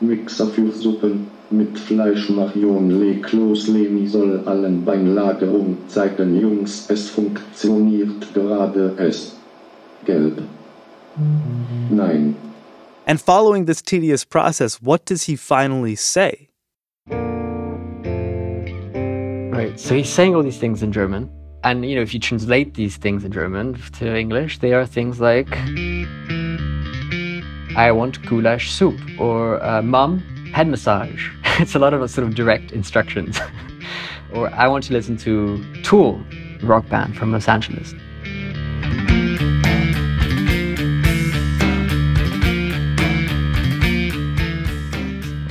Mixer 0.00 0.46
für 0.46 0.72
Suppen 0.72 1.30
mit 1.50 1.78
Fleisch 1.78 2.28
Marion 2.30 2.90
leg 3.00 3.32
los 3.32 3.68
Leni 3.68 4.06
soll 4.06 4.42
allen 4.46 4.84
Beinlagerung 4.84 5.76
zeigen 5.88 6.40
Jungs 6.40 6.90
es 6.90 7.08
funktioniert 7.10 8.34
gerade 8.34 8.94
es 8.98 9.36
gelb 10.04 10.42
Nein 11.90 12.34
And 13.08 13.20
following 13.20 13.66
this 13.66 13.80
tedious 13.80 14.24
process, 14.24 14.82
what 14.82 15.04
does 15.04 15.22
he 15.24 15.36
finally 15.36 15.94
say? 15.94 16.48
Right. 19.56 19.78
So 19.78 19.94
he's 19.94 20.08
saying 20.08 20.34
all 20.34 20.42
these 20.42 20.58
things 20.58 20.82
in 20.82 20.90
German. 20.90 21.30
And, 21.62 21.88
you 21.88 21.94
know, 21.94 22.02
if 22.02 22.12
you 22.12 22.18
translate 22.18 22.74
these 22.74 22.96
things 22.96 23.24
in 23.24 23.30
German 23.30 23.80
to 23.98 24.16
English, 24.16 24.58
they 24.58 24.72
are 24.72 24.84
things 24.84 25.20
like 25.20 25.56
I 27.76 27.92
want 27.92 28.24
goulash 28.26 28.72
soup, 28.72 28.98
or 29.20 29.62
uh, 29.62 29.82
mom, 29.82 30.18
head 30.52 30.66
massage. 30.66 31.30
it's 31.60 31.74
a 31.74 31.78
lot 31.78 31.94
of 31.94 32.10
sort 32.10 32.26
of 32.26 32.34
direct 32.34 32.70
instructions. 32.72 33.38
or 34.34 34.50
I 34.50 34.68
want 34.68 34.84
to 34.84 34.92
listen 34.92 35.16
to 35.18 35.64
Tool, 35.82 36.22
rock 36.62 36.86
band 36.90 37.16
from 37.16 37.32
Los 37.32 37.48
Angeles. 37.48 37.94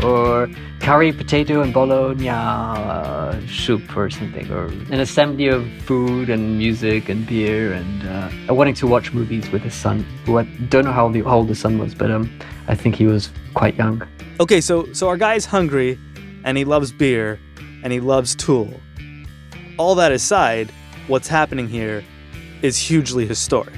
Or 0.04 0.48
curry, 0.80 1.12
potato, 1.12 1.64
and 1.64 1.74
bologna 1.74 2.30
uh, 2.30 3.42
soup 3.48 3.98
or 3.98 4.12
something, 4.12 4.52
or 4.52 4.66
an 4.66 5.00
assembly 5.00 5.48
of 5.48 5.68
food 5.86 6.30
and 6.30 6.60
music 6.60 7.10
and 7.10 7.26
beer, 7.26 7.74
and 7.74 8.08
uh, 8.48 8.54
wanting 8.54 8.76
to 8.76 8.86
watch 8.86 9.12
movies 9.12 9.50
with 9.50 9.64
his 9.64 9.74
son, 9.74 10.06
who 10.28 10.38
I 10.38 10.44
don't 10.70 10.86
know 10.86 10.92
how 10.92 11.12
old 11.26 11.48
the 11.48 11.56
son 11.56 11.80
was, 11.80 11.96
but 11.96 12.12
um, 12.12 12.30
I 12.68 12.76
think 12.76 12.94
he 12.94 13.08
was 13.08 13.32
quite 13.56 13.76
young. 13.76 14.08
Okay, 14.38 14.60
so 14.60 14.92
so 14.92 15.08
our 15.08 15.16
guy's 15.16 15.46
hungry, 15.46 15.98
and 16.44 16.58
he 16.58 16.66
loves 16.66 16.92
beer, 16.92 17.40
and 17.84 17.94
he 17.94 18.02
loves 18.02 18.36
Tool. 18.36 18.82
All 19.78 19.96
that 19.96 20.12
aside, 20.12 20.72
what's 21.08 21.30
happening 21.30 21.70
here 21.70 22.04
is 22.62 22.78
hugely 22.78 23.26
historic. 23.26 23.74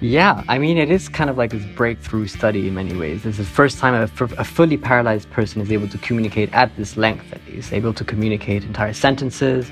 Yeah, 0.00 0.44
I 0.46 0.58
mean, 0.58 0.78
it 0.78 0.92
is 0.92 1.08
kind 1.08 1.28
of 1.28 1.36
like 1.36 1.50
this 1.50 1.64
breakthrough 1.74 2.28
study 2.28 2.68
in 2.68 2.74
many 2.74 2.96
ways. 2.96 3.24
This 3.24 3.40
is 3.40 3.48
the 3.48 3.52
first 3.52 3.78
time 3.78 3.94
a, 3.94 4.24
a, 4.36 4.44
fully 4.44 4.76
paralyzed 4.76 5.28
person 5.32 5.60
is 5.60 5.72
able 5.72 5.88
to 5.88 5.98
communicate 5.98 6.52
at 6.52 6.76
this 6.76 6.96
length, 6.96 7.32
at 7.32 7.44
least, 7.48 7.72
able 7.72 7.92
to 7.94 8.04
communicate 8.04 8.62
entire 8.62 8.92
sentences, 8.92 9.68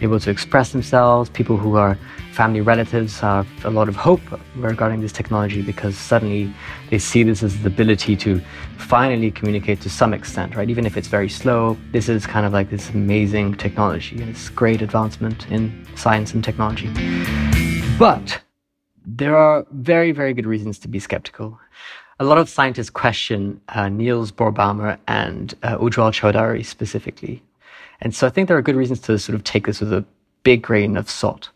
able 0.00 0.18
to 0.20 0.30
express 0.30 0.72
themselves. 0.72 1.30
People 1.30 1.56
who 1.56 1.76
are 1.76 1.96
family 2.32 2.60
relatives 2.60 3.20
have 3.20 3.46
a 3.64 3.70
lot 3.70 3.88
of 3.88 3.94
hope 3.94 4.20
regarding 4.56 5.00
this 5.00 5.12
technology 5.12 5.62
because 5.62 5.96
suddenly 5.96 6.52
they 6.90 6.98
see 6.98 7.22
this 7.22 7.42
as 7.42 7.62
the 7.62 7.68
ability 7.68 8.16
to 8.16 8.40
finally 8.76 9.30
communicate 9.30 9.80
to 9.80 9.88
some 9.88 10.12
extent, 10.12 10.56
right? 10.56 10.68
Even 10.68 10.84
if 10.84 10.96
it's 10.96 11.06
very 11.06 11.28
slow, 11.28 11.76
this 11.92 12.08
is 12.08 12.26
kind 12.26 12.44
of 12.44 12.52
like 12.52 12.70
this 12.70 12.90
amazing 12.90 13.54
technology 13.54 14.20
and 14.20 14.28
it's 14.28 14.48
great 14.48 14.82
advancement 14.82 15.48
in 15.50 15.86
science 15.94 16.34
and 16.34 16.42
technology. 16.42 16.90
But 17.98 18.40
there 19.06 19.36
are 19.36 19.64
very, 19.70 20.10
very 20.10 20.34
good 20.34 20.46
reasons 20.46 20.78
to 20.80 20.88
be 20.88 20.98
skeptical. 20.98 21.60
A 22.18 22.24
lot 22.24 22.38
of 22.38 22.48
scientists 22.48 22.90
question 22.90 23.60
uh, 23.68 23.88
Niels 23.88 24.32
Birbaumer 24.32 24.98
and 25.06 25.54
uh, 25.62 25.78
Ujwal 25.78 26.12
Chaudhary 26.12 26.64
specifically. 26.64 27.43
And 28.00 28.14
so 28.14 28.26
I 28.26 28.30
think 28.30 28.48
there 28.48 28.56
are 28.56 28.62
good 28.62 28.76
reasons 28.76 29.00
to 29.00 29.18
sort 29.18 29.34
of 29.34 29.44
take 29.44 29.66
this 29.66 29.80
with 29.80 29.92
a 29.92 30.04
big 30.42 30.62
grain 30.62 30.96
of 30.96 31.08
salt. 31.08 31.50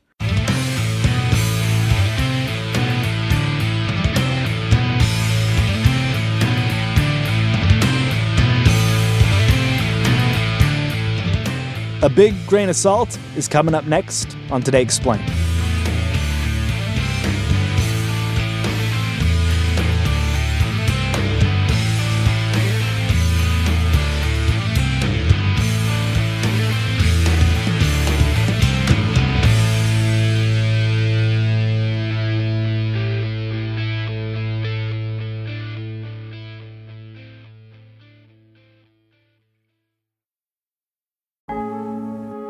A 12.01 12.09
big 12.09 12.35
grain 12.47 12.69
of 12.69 12.77
salt 12.77 13.19
is 13.37 13.49
coming 13.49 13.75
up 13.75 13.85
next 13.87 14.37
on 14.53 14.63
Today 14.63 14.81
Explained. 14.81 15.29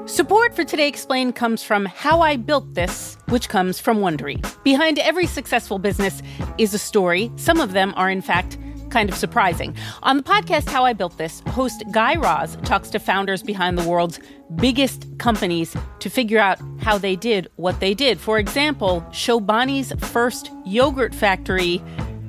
Support 0.09 0.57
for 0.57 0.65
Today 0.65 0.89
Explained 0.89 1.37
comes 1.37 1.63
from 1.63 1.85
How 1.85 2.23
I 2.23 2.37
Built 2.37 2.73
This, 2.73 3.19
which 3.29 3.51
comes 3.51 3.79
from 3.79 3.99
Wondery. 3.99 4.43
Behind 4.65 4.99
every 4.99 5.27
successful 5.27 5.79
business 5.79 6.23
is 6.57 6.73
a 6.73 6.79
story. 6.79 7.31
Some 7.37 7.61
of 7.61 7.73
them 7.73 7.93
are, 7.95 8.09
in 8.09 8.23
fact, 8.23 8.57
kind 8.89 9.11
of 9.11 9.15
surprising. 9.15 9.77
On 10.03 10.17
the 10.17 10.23
podcast 10.23 10.71
How 10.71 10.87
I 10.87 10.95
Built 10.95 11.19
This, 11.19 11.41
host 11.49 11.85
Guy 11.93 12.17
Raz 12.17 12.57
talks 12.65 12.89
to 12.91 12.99
founders 12.99 13.43
behind 13.43 13.77
the 13.77 13.87
world's 13.87 14.19
biggest 14.57 15.07
companies 15.19 15.77
to 15.99 16.09
figure 16.09 16.39
out 16.39 16.59
how 16.81 16.97
they 16.97 17.15
did 17.15 17.49
what 17.57 17.79
they 17.79 17.93
did. 17.93 18.19
For 18.19 18.39
example, 18.39 19.07
Chobani's 19.11 19.93
first 20.09 20.51
yogurt 20.65 21.15
factory, 21.15 21.83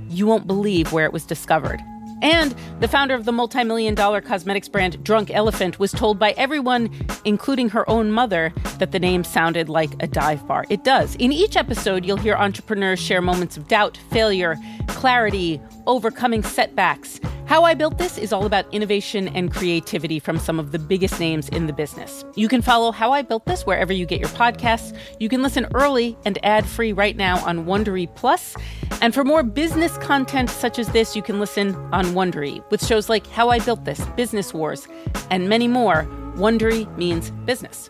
you 0.10 0.28
won't 0.28 0.48
believe 0.48 0.92
where 0.92 1.06
it 1.06 1.14
was 1.14 1.26
discovered. 1.26 1.80
And 2.22 2.56
the 2.80 2.88
founder 2.88 3.16
of 3.16 3.26
the 3.26 3.32
multi 3.32 3.64
million 3.64 3.96
dollar 3.96 4.22
cosmetics 4.22 4.68
brand 4.68 5.04
Drunk 5.04 5.32
Elephant 5.32 5.80
was 5.80 5.92
told 5.92 6.20
by 6.20 6.32
everyone, 6.32 6.90
including 7.26 7.70
her 7.70 7.90
own 7.90 8.12
mother, 8.12 8.54
that 8.78 8.92
the 8.92 9.00
name 9.00 9.24
sounded 9.24 9.70
like 9.70 9.92
a 10.02 10.08
dive 10.08 10.46
bar. 10.48 10.66
It 10.70 10.84
does. 10.84 11.16
In 11.16 11.32
each 11.32 11.56
episode, 11.56 12.06
you'll 12.06 12.18
hear 12.18 12.36
entrepreneurs 12.36 13.00
share 13.00 13.22
moments 13.22 13.58
of 13.58 13.68
doubt, 13.68 13.98
failure, 14.12 14.58
clarity, 14.88 15.62
overcoming 15.88 16.44
setbacks. 16.44 17.20
How 17.46 17.64
I 17.64 17.74
Built 17.74 17.98
This 17.98 18.20
is 18.20 18.32
all 18.32 18.46
about 18.46 18.72
innovation 18.72 19.28
and 19.30 19.52
creativity 19.52 20.20
from 20.20 20.38
some 20.38 20.60
of 20.60 20.72
the 20.72 20.78
biggest 20.78 21.20
names 21.20 21.50
in 21.50 21.66
the 21.66 21.74
business. 21.74 22.24
You 22.36 22.48
can 22.48 22.62
follow 22.62 22.92
How 22.92 23.12
I 23.12 23.24
Built 23.24 23.46
This 23.46 23.66
wherever 23.66 23.92
you 23.92 24.06
get 24.06 24.20
your 24.20 24.30
podcasts. 24.30 24.96
You 25.20 25.30
can 25.30 25.42
listen 25.42 25.66
early 25.74 26.16
and 26.26 26.38
ad 26.44 26.68
free 26.68 26.94
right 26.94 27.16
now 27.16 27.44
on 27.44 27.66
Wondery 27.66 28.14
Plus. 28.14 28.56
And 29.02 29.14
for 29.14 29.24
more 29.24 29.44
business 29.44 29.98
content 30.00 30.50
such 30.50 30.78
as 30.78 30.90
this, 30.90 31.16
you 31.16 31.22
can 31.22 31.40
listen 31.40 31.74
on 31.94 32.08
Wondery 32.08 32.70
with 32.70 32.86
shows 32.86 33.08
like 33.08 33.26
How 33.28 33.50
I 33.50 33.60
Built 33.60 33.86
This, 33.86 34.04
Business 34.18 34.54
Wars, 34.54 34.88
and 35.30 35.48
many 35.48 35.68
more. 35.68 36.06
Wondery 36.36 36.86
means 36.98 37.32
business. 37.46 37.90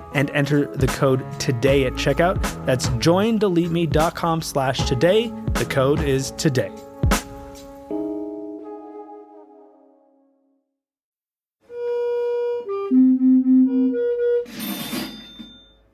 and 0.13 0.29
enter 0.31 0.65
the 0.75 0.87
code 0.87 1.23
today 1.39 1.85
at 1.85 1.93
checkout. 1.93 2.41
That's 2.65 2.87
joindeleteme.com 2.89 4.41
slash 4.41 4.87
today. 4.87 5.31
The 5.53 5.65
code 5.65 6.01
is 6.01 6.31
today. 6.31 6.71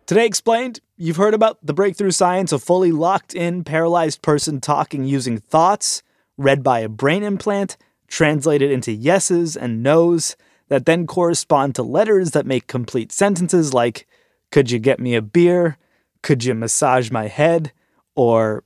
Today 0.08 0.26
Explained, 0.26 0.80
you've 0.96 1.18
heard 1.18 1.34
about 1.34 1.58
the 1.62 1.74
breakthrough 1.74 2.12
science 2.12 2.54
of 2.54 2.64
fully 2.64 2.94
locked 2.94 3.36
in 3.36 3.66
paralyzed 3.66 4.22
person 4.22 4.62
talking 4.62 5.04
using 5.04 5.38
thoughts 5.38 6.02
read 6.38 6.64
by 6.64 6.80
a 6.80 6.88
brain 6.88 7.24
implant, 7.24 7.76
translated 8.08 8.72
into 8.72 8.94
yeses 8.94 9.58
and 9.58 9.84
nos 9.84 10.38
that 10.70 10.86
then 10.86 11.08
correspond 11.08 11.76
to 11.76 11.84
letters 11.84 12.32
that 12.32 12.46
make 12.46 12.68
complete 12.68 13.12
sentences 13.12 13.74
like, 13.74 14.08
Could 14.52 14.72
you 14.72 14.80
get 14.80 15.00
me 15.00 15.16
a 15.16 15.22
beer? 15.22 15.78
Could 16.22 16.44
you 16.44 16.54
massage 16.54 17.12
my 17.12 17.28
head? 17.28 17.72
Or 18.16 18.64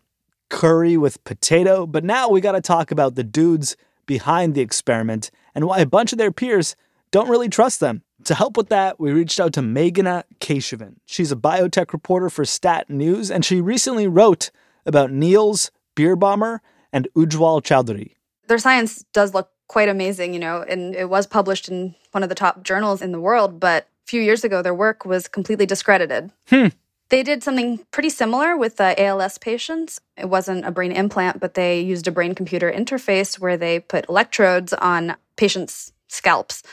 curry 0.49 0.97
with 0.97 1.23
potato. 1.23 1.87
But 1.87 2.03
now 2.03 2.29
we 2.29 2.41
got 2.41 2.51
to 2.51 2.61
talk 2.61 2.91
about 2.91 3.15
the 3.15 3.23
dudes 3.23 3.75
behind 4.05 4.53
the 4.53 4.61
experiment 4.61 5.31
and 5.55 5.65
why 5.65 5.79
a 5.79 5.85
bunch 5.85 6.11
of 6.11 6.17
their 6.17 6.31
peers 6.31 6.75
don't 7.11 7.29
really 7.29 7.49
trust 7.49 7.79
them. 7.79 8.03
To 8.25 8.35
help 8.35 8.55
with 8.55 8.69
that, 8.69 8.99
we 8.99 9.11
reached 9.11 9.39
out 9.39 9.53
to 9.53 9.61
Meghana 9.61 10.23
Keshavan. 10.39 10.95
She's 11.05 11.31
a 11.31 11.35
biotech 11.35 11.91
reporter 11.91 12.29
for 12.29 12.45
Stat 12.45 12.89
News, 12.89 13.31
and 13.31 13.43
she 13.43 13.59
recently 13.59 14.07
wrote 14.07 14.51
about 14.85 15.11
Niels 15.11 15.71
Birbaumer 15.95 16.59
and 16.93 17.07
Ujwal 17.15 17.63
Chaudhary. 17.63 18.13
Their 18.47 18.59
science 18.59 19.03
does 19.13 19.33
look 19.33 19.50
quite 19.71 19.87
amazing, 19.87 20.33
you 20.33 20.39
know, 20.39 20.65
and 20.67 20.93
it 20.93 21.09
was 21.09 21.25
published 21.25 21.69
in 21.69 21.95
one 22.11 22.23
of 22.23 22.27
the 22.27 22.35
top 22.35 22.61
journals 22.61 23.01
in 23.01 23.13
the 23.13 23.21
world, 23.21 23.57
but 23.57 23.83
a 23.83 24.05
few 24.05 24.21
years 24.21 24.43
ago, 24.43 24.61
their 24.61 24.73
work 24.73 25.05
was 25.05 25.29
completely 25.29 25.65
discredited. 25.65 26.29
Hmm. 26.49 26.67
They 27.07 27.23
did 27.23 27.41
something 27.41 27.79
pretty 27.89 28.09
similar 28.09 28.57
with 28.57 28.81
uh, 28.81 28.95
ALS 28.97 29.37
patients. 29.37 30.01
It 30.17 30.27
wasn't 30.27 30.65
a 30.65 30.71
brain 30.71 30.91
implant, 30.91 31.39
but 31.39 31.53
they 31.53 31.79
used 31.79 32.05
a 32.05 32.11
brain 32.11 32.35
computer 32.35 32.69
interface 32.69 33.39
where 33.39 33.55
they 33.55 33.79
put 33.79 34.09
electrodes 34.09 34.73
on 34.73 35.15
patients' 35.37 35.93
scalps. 36.09 36.63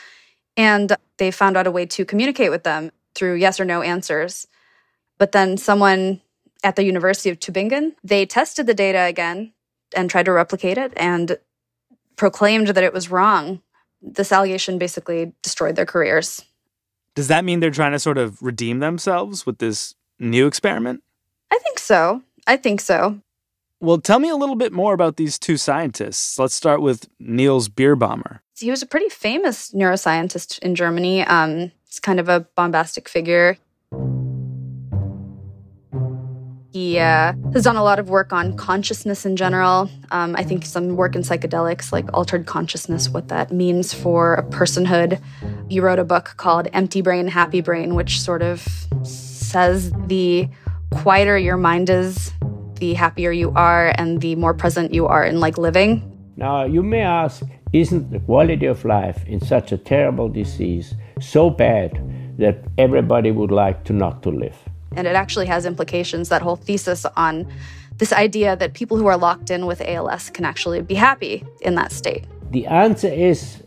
And 0.56 0.96
they 1.18 1.30
found 1.30 1.56
out 1.56 1.68
a 1.68 1.70
way 1.70 1.86
to 1.86 2.04
communicate 2.04 2.50
with 2.50 2.64
them 2.64 2.90
through 3.14 3.36
yes 3.36 3.60
or 3.60 3.64
no 3.64 3.80
answers. 3.80 4.48
But 5.18 5.30
then 5.30 5.56
someone 5.56 6.20
at 6.64 6.74
the 6.74 6.82
University 6.82 7.30
of 7.30 7.38
Tübingen, 7.38 7.94
they 8.02 8.26
tested 8.26 8.66
the 8.66 8.74
data 8.74 9.02
again 9.02 9.52
and 9.94 10.10
tried 10.10 10.24
to 10.24 10.32
replicate 10.32 10.78
it 10.78 10.92
and 10.96 11.38
proclaimed 12.18 12.68
that 12.68 12.84
it 12.84 12.92
was 12.92 13.10
wrong. 13.10 13.62
This 14.02 14.30
allegation 14.30 14.78
basically 14.78 15.32
destroyed 15.42 15.76
their 15.76 15.86
careers. 15.86 16.44
Does 17.14 17.28
that 17.28 17.44
mean 17.44 17.60
they're 17.60 17.70
trying 17.70 17.92
to 17.92 17.98
sort 17.98 18.18
of 18.18 18.42
redeem 18.42 18.80
themselves 18.80 19.46
with 19.46 19.58
this 19.58 19.94
new 20.18 20.46
experiment? 20.46 21.02
I 21.50 21.58
think 21.58 21.78
so. 21.78 22.22
I 22.46 22.56
think 22.56 22.80
so. 22.80 23.20
Well, 23.80 23.98
tell 23.98 24.18
me 24.18 24.28
a 24.28 24.36
little 24.36 24.56
bit 24.56 24.72
more 24.72 24.92
about 24.92 25.16
these 25.16 25.38
two 25.38 25.56
scientists. 25.56 26.38
Let's 26.38 26.54
start 26.54 26.82
with 26.82 27.08
Niels 27.18 27.68
Birbaumer. 27.68 28.40
He 28.58 28.70
was 28.70 28.82
a 28.82 28.86
pretty 28.86 29.08
famous 29.08 29.70
neuroscientist 29.70 30.58
in 30.60 30.74
Germany. 30.74 31.22
Um, 31.22 31.70
he's 31.86 32.00
kind 32.00 32.18
of 32.18 32.28
a 32.28 32.40
bombastic 32.56 33.08
figure. 33.08 33.56
He 36.78 37.00
uh, 37.00 37.32
has 37.54 37.64
done 37.64 37.74
a 37.74 37.82
lot 37.82 37.98
of 37.98 38.08
work 38.08 38.32
on 38.32 38.56
consciousness 38.56 39.26
in 39.26 39.34
general. 39.34 39.90
Um, 40.12 40.36
I 40.36 40.44
think 40.44 40.64
some 40.64 40.94
work 40.94 41.16
in 41.16 41.22
psychedelics, 41.22 41.90
like 41.90 42.06
altered 42.14 42.46
consciousness, 42.46 43.08
what 43.08 43.26
that 43.34 43.50
means 43.50 43.92
for 43.92 44.34
a 44.34 44.44
personhood. 44.44 45.20
He 45.68 45.80
wrote 45.80 45.98
a 45.98 46.04
book 46.04 46.34
called 46.36 46.68
Empty 46.72 47.00
Brain, 47.00 47.26
Happy 47.26 47.60
Brain, 47.62 47.96
which 47.96 48.20
sort 48.20 48.42
of 48.42 48.64
says 49.02 49.90
the 50.06 50.48
quieter 50.92 51.36
your 51.36 51.56
mind 51.56 51.90
is, 51.90 52.30
the 52.76 52.94
happier 52.94 53.32
you 53.32 53.50
are, 53.56 53.92
and 53.98 54.20
the 54.20 54.36
more 54.36 54.54
present 54.54 54.94
you 54.94 55.08
are 55.08 55.24
in 55.24 55.40
like 55.40 55.58
living. 55.58 55.90
Now, 56.36 56.64
you 56.64 56.84
may 56.84 57.00
ask, 57.00 57.42
isn't 57.72 58.12
the 58.12 58.20
quality 58.20 58.66
of 58.66 58.84
life 58.84 59.26
in 59.26 59.40
such 59.40 59.72
a 59.72 59.78
terrible 59.78 60.28
disease 60.28 60.94
so 61.20 61.50
bad 61.50 61.90
that 62.38 62.62
everybody 62.78 63.32
would 63.32 63.50
like 63.50 63.82
to 63.86 63.92
not 63.92 64.22
to 64.22 64.30
live? 64.30 64.67
And 64.98 65.06
it 65.06 65.14
actually 65.14 65.46
has 65.46 65.64
implications, 65.64 66.28
that 66.28 66.42
whole 66.42 66.56
thesis 66.56 67.06
on 67.16 67.46
this 67.98 68.12
idea 68.12 68.56
that 68.56 68.74
people 68.74 68.96
who 68.96 69.06
are 69.06 69.16
locked 69.16 69.48
in 69.48 69.64
with 69.64 69.80
ALS 69.80 70.28
can 70.28 70.44
actually 70.44 70.82
be 70.82 70.96
happy 70.96 71.44
in 71.60 71.76
that 71.76 71.92
state. 71.92 72.24
The 72.50 72.66
answer 72.66 73.06
is 73.06 73.62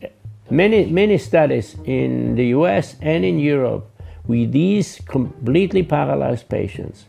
many, 0.50 0.88
many 0.88 1.18
studies 1.18 1.78
in 1.86 2.36
the 2.36 2.48
US 2.48 2.98
and 3.02 3.24
in 3.24 3.40
Europe 3.40 3.90
with 4.28 4.52
these 4.52 5.00
completely 5.06 5.84
paralyzed 5.84 6.50
patients 6.50 7.06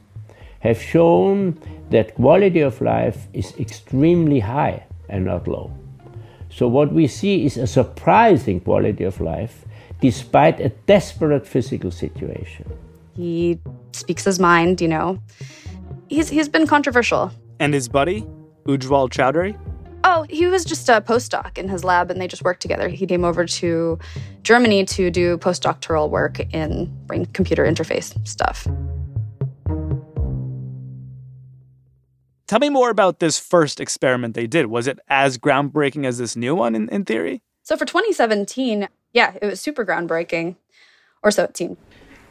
have 0.61 0.81
shown 0.81 1.59
that 1.91 2.15
quality 2.15 2.61
of 2.61 2.81
life 2.81 3.27
is 3.33 3.53
extremely 3.59 4.39
high 4.39 4.87
and 5.09 5.25
not 5.25 5.49
low. 5.49 5.73
So, 6.49 6.69
what 6.69 6.93
we 6.93 7.09
see 7.09 7.45
is 7.45 7.57
a 7.57 7.67
surprising 7.67 8.61
quality 8.61 9.03
of 9.03 9.21
life 9.21 9.65
despite 10.01 10.61
a 10.61 10.69
desperate 10.87 11.45
physical 11.45 11.91
situation. 11.91 12.71
He 13.15 13.59
speaks 13.93 14.25
his 14.25 14.39
mind, 14.39 14.81
you 14.81 14.89
know. 14.89 15.21
He's, 16.09 16.29
he's 16.29 16.49
been 16.49 16.67
controversial. 16.67 17.31
And 17.59 17.75
his 17.75 17.89
buddy, 17.89 18.23
Ujwal 18.67 19.11
Chaudhary? 19.11 19.59
Oh, 20.05 20.27
he 20.29 20.47
was 20.47 20.65
just 20.65 20.89
a 20.89 21.01
postdoc 21.01 21.59
in 21.59 21.69
his 21.69 21.85
lab 21.85 22.11
and 22.11 22.21
they 22.21 22.27
just 22.27 22.43
worked 22.43 22.61
together. 22.61 22.89
He 22.89 23.07
came 23.07 23.25
over 23.25 23.47
to 23.47 23.99
Germany 24.43 24.85
to 24.87 25.11
do 25.11 25.39
postdoctoral 25.39 26.11
work 26.11 26.41
in 26.53 26.93
brain 27.07 27.27
computer 27.27 27.65
interface 27.65 28.15
stuff. 28.27 28.67
Tell 32.49 32.59
me 32.59 32.69
more 32.69 32.91
about 32.91 33.21
this 33.21 33.39
first 33.39 33.81
experiment 33.81 34.35
they 34.35 34.47
did. 34.47 34.67
Was 34.67 34.87
it 34.87 34.99
as 35.09 35.39
groundbreaking 35.39 36.05
as 36.05 36.19
this 36.19 36.37
new 36.37 36.55
one 36.55 36.75
in, 36.75 36.89
in 36.91 37.05
theory? 37.05 37.43
So 37.63 37.77
for 37.77 37.87
2017, 37.87 38.89
yeah, 39.13 39.35
it 39.41 39.47
was 39.47 39.61
super 39.61 39.87
groundbreaking, 39.87 40.57
or 41.23 41.31
so 41.31 41.45
it 41.45 41.57
seemed. 41.57 41.79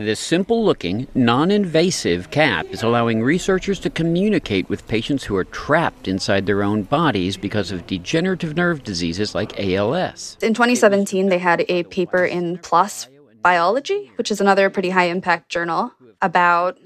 This 0.06 0.20
simple 0.20 0.66
looking, 0.66 1.08
non 1.14 1.52
invasive 1.52 2.32
cap 2.32 2.66
is 2.72 2.82
allowing 2.82 3.22
researchers 3.22 3.80
to 3.82 3.90
communicate 3.92 4.68
with 4.68 4.88
patients 4.88 5.26
who 5.26 5.36
are 5.36 5.44
trapped 5.44 6.08
inside 6.08 6.48
their 6.48 6.64
own 6.64 6.82
bodies 6.82 7.38
because 7.38 7.72
of 7.72 7.86
degenerative 7.86 8.58
nerve 8.58 8.84
diseases 8.84 9.36
like 9.36 9.60
ALS. 9.60 10.38
In 10.42 10.56
2017, 10.56 11.30
they 11.30 11.38
had 11.38 11.66
a 11.70 11.84
paper 11.84 12.26
in 12.26 12.58
PLOS 12.58 13.10
Biology, 13.44 14.12
which 14.16 14.32
is 14.32 14.42
another 14.42 14.72
pretty 14.72 14.90
high 14.90 15.06
impact 15.06 15.50
journal, 15.50 15.92
about 16.20 16.80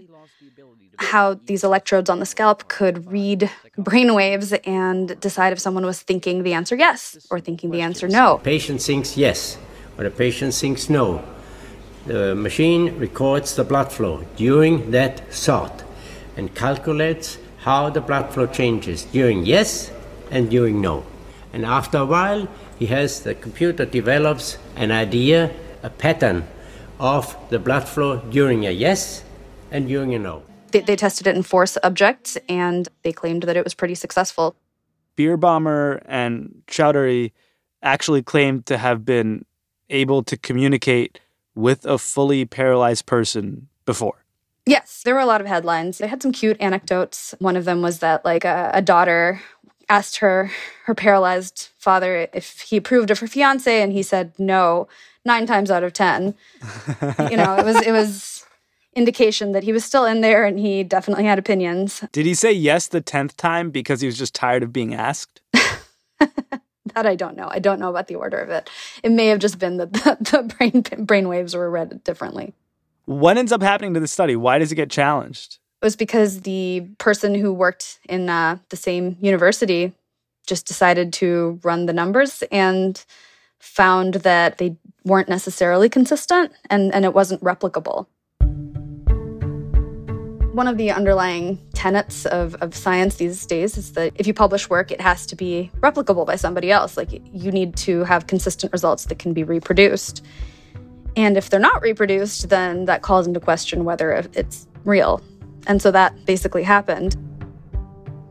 how 0.97 1.35
these 1.45 1.63
electrodes 1.63 2.09
on 2.09 2.19
the 2.19 2.25
scalp 2.25 2.67
could 2.67 3.09
read 3.09 3.49
brainwaves 3.77 4.59
and 4.67 5.17
decide 5.21 5.53
if 5.53 5.59
someone 5.59 5.85
was 5.85 6.01
thinking 6.01 6.43
the 6.43 6.51
answer 6.51 6.75
yes 6.75 7.25
or 7.29 7.39
thinking 7.39 7.71
the 7.71 7.79
answer 7.79 8.09
no. 8.09 8.39
Patient 8.39 8.81
thinks 8.81 9.15
yes, 9.15 9.57
or 9.97 10.03
the 10.03 10.11
patient 10.11 10.53
thinks 10.53 10.89
no 10.89 11.23
the 12.05 12.35
machine 12.35 12.97
records 12.99 13.55
the 13.55 13.63
blood 13.63 13.91
flow 13.91 14.23
during 14.35 14.91
that 14.91 15.31
thought 15.33 15.83
and 16.37 16.53
calculates 16.53 17.37
how 17.59 17.89
the 17.89 18.01
blood 18.01 18.31
flow 18.31 18.45
changes 18.45 19.05
during 19.05 19.45
yes 19.45 19.91
and 20.29 20.49
during 20.49 20.81
no. 20.81 21.03
And 21.51 21.65
after 21.65 21.99
a 21.99 22.05
while, 22.05 22.47
he 22.77 22.85
has 22.87 23.21
the 23.21 23.33
computer 23.33 23.85
develops 23.85 24.57
an 24.75 24.91
idea, 24.91 25.51
a 25.81 25.89
pattern 25.89 26.45
of 26.99 27.35
the 27.49 27.59
blood 27.59 27.87
flow 27.87 28.17
during 28.29 28.65
a 28.65 28.71
yes 28.71 29.23
and 29.71 29.87
during 29.87 30.13
a 30.13 30.19
no. 30.19 30.43
They, 30.71 30.81
they 30.81 30.95
tested 30.95 31.27
it 31.27 31.35
in 31.35 31.43
four 31.43 31.65
subjects 31.65 32.37
and 32.47 32.87
they 33.03 33.13
claimed 33.13 33.43
that 33.43 33.57
it 33.57 33.63
was 33.63 33.73
pretty 33.73 33.95
successful. 33.95 34.55
Birbaumer 35.17 36.01
and 36.05 36.61
Chaudhary 36.67 37.31
actually 37.81 38.21
claimed 38.21 38.65
to 38.65 38.77
have 38.77 39.05
been 39.05 39.45
able 39.89 40.23
to 40.23 40.37
communicate 40.37 41.19
with 41.55 41.85
a 41.85 41.97
fully 41.97 42.45
paralyzed 42.45 43.05
person 43.05 43.67
before? 43.85 44.25
Yes, 44.65 45.01
there 45.05 45.13
were 45.13 45.21
a 45.21 45.25
lot 45.25 45.41
of 45.41 45.47
headlines. 45.47 45.99
They 45.99 46.07
had 46.07 46.21
some 46.21 46.31
cute 46.31 46.57
anecdotes. 46.59 47.35
One 47.39 47.55
of 47.55 47.65
them 47.65 47.81
was 47.81 47.99
that 47.99 48.25
like 48.25 48.45
a, 48.45 48.71
a 48.73 48.81
daughter 48.81 49.41
asked 49.89 50.17
her 50.17 50.51
her 50.85 50.95
paralyzed 50.95 51.69
father 51.77 52.27
if 52.33 52.61
he 52.61 52.77
approved 52.77 53.11
of 53.11 53.19
her 53.19 53.27
fiance 53.27 53.81
and 53.81 53.93
he 53.93 54.01
said 54.01 54.33
no 54.39 54.87
9 55.23 55.45
times 55.45 55.69
out 55.69 55.83
of 55.83 55.93
10. 55.93 56.33
you 57.29 57.37
know, 57.37 57.55
it 57.57 57.65
was 57.65 57.81
it 57.81 57.91
was 57.91 58.45
indication 58.95 59.51
that 59.51 59.63
he 59.63 59.73
was 59.73 59.83
still 59.83 60.05
in 60.05 60.21
there 60.21 60.45
and 60.45 60.57
he 60.57 60.83
definitely 60.83 61.25
had 61.25 61.37
opinions. 61.37 62.03
Did 62.11 62.25
he 62.25 62.33
say 62.33 62.51
yes 62.51 62.87
the 62.87 63.01
10th 63.01 63.35
time 63.35 63.69
because 63.69 64.01
he 64.01 64.07
was 64.07 64.17
just 64.17 64.33
tired 64.33 64.63
of 64.63 64.73
being 64.73 64.95
asked? 64.95 65.41
That 66.95 67.05
I 67.05 67.15
don't 67.15 67.35
know. 67.35 67.49
I 67.51 67.59
don't 67.59 67.79
know 67.79 67.89
about 67.89 68.07
the 68.07 68.15
order 68.15 68.39
of 68.39 68.49
it. 68.49 68.69
It 69.03 69.11
may 69.11 69.27
have 69.27 69.39
just 69.39 69.59
been 69.59 69.77
that 69.77 69.93
the, 69.93 70.17
the 70.31 70.43
brain 70.43 71.05
brain 71.05 71.27
waves 71.27 71.55
were 71.55 71.69
read 71.69 72.03
differently. 72.03 72.53
What 73.05 73.37
ends 73.37 73.51
up 73.51 73.61
happening 73.61 73.93
to 73.93 73.99
the 73.99 74.07
study? 74.07 74.35
Why 74.35 74.57
does 74.57 74.71
it 74.71 74.75
get 74.75 74.89
challenged? 74.89 75.59
It 75.81 75.85
was 75.85 75.95
because 75.95 76.41
the 76.41 76.87
person 76.97 77.35
who 77.35 77.53
worked 77.53 77.99
in 78.09 78.29
uh, 78.29 78.57
the 78.69 78.77
same 78.77 79.17
university 79.21 79.93
just 80.47 80.65
decided 80.65 81.11
to 81.13 81.59
run 81.63 81.85
the 81.85 81.93
numbers 81.93 82.43
and 82.51 83.03
found 83.59 84.15
that 84.15 84.57
they 84.57 84.77
weren't 85.03 85.29
necessarily 85.29 85.89
consistent 85.89 86.51
and, 86.69 86.93
and 86.93 87.05
it 87.05 87.13
wasn't 87.13 87.41
replicable 87.41 88.07
one 90.55 90.69
of 90.69 90.77
the 90.77 90.89
underlying 90.89 91.59
tenets 91.73 92.25
of, 92.25 92.55
of 92.55 92.73
science 92.73 93.15
these 93.15 93.45
days 93.45 93.77
is 93.77 93.91
that 93.91 94.13
if 94.15 94.25
you 94.25 94.33
publish 94.33 94.69
work, 94.69 94.89
it 94.89 95.01
has 95.01 95.25
to 95.25 95.35
be 95.35 95.69
replicable 95.81 96.25
by 96.25 96.37
somebody 96.37 96.71
else. 96.71 96.95
Like 96.95 97.09
you 97.33 97.51
need 97.51 97.75
to 97.77 98.05
have 98.05 98.27
consistent 98.27 98.71
results 98.71 99.05
that 99.05 99.19
can 99.19 99.33
be 99.33 99.43
reproduced. 99.43 100.25
And 101.17 101.35
if 101.35 101.49
they're 101.49 101.59
not 101.59 101.81
reproduced, 101.81 102.47
then 102.47 102.85
that 102.85 103.01
calls 103.01 103.27
into 103.27 103.41
question 103.41 103.83
whether 103.83 104.11
it's 104.31 104.65
real. 104.85 105.21
And 105.67 105.81
so 105.81 105.91
that 105.91 106.25
basically 106.25 106.63
happened. 106.63 107.17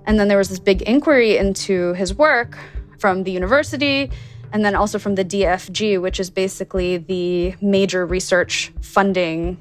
And 0.06 0.18
then 0.18 0.28
there 0.28 0.38
was 0.38 0.48
this 0.48 0.58
big 0.58 0.80
inquiry 0.82 1.36
into 1.36 1.92
his 1.92 2.14
work 2.14 2.58
from 2.98 3.24
the 3.24 3.32
university 3.32 4.10
and 4.50 4.64
then 4.64 4.74
also 4.74 4.98
from 4.98 5.16
the 5.16 5.24
DFG, 5.26 6.00
which 6.00 6.18
is 6.18 6.30
basically 6.30 6.96
the 6.96 7.54
major 7.60 8.06
research 8.06 8.72
funding 8.80 9.58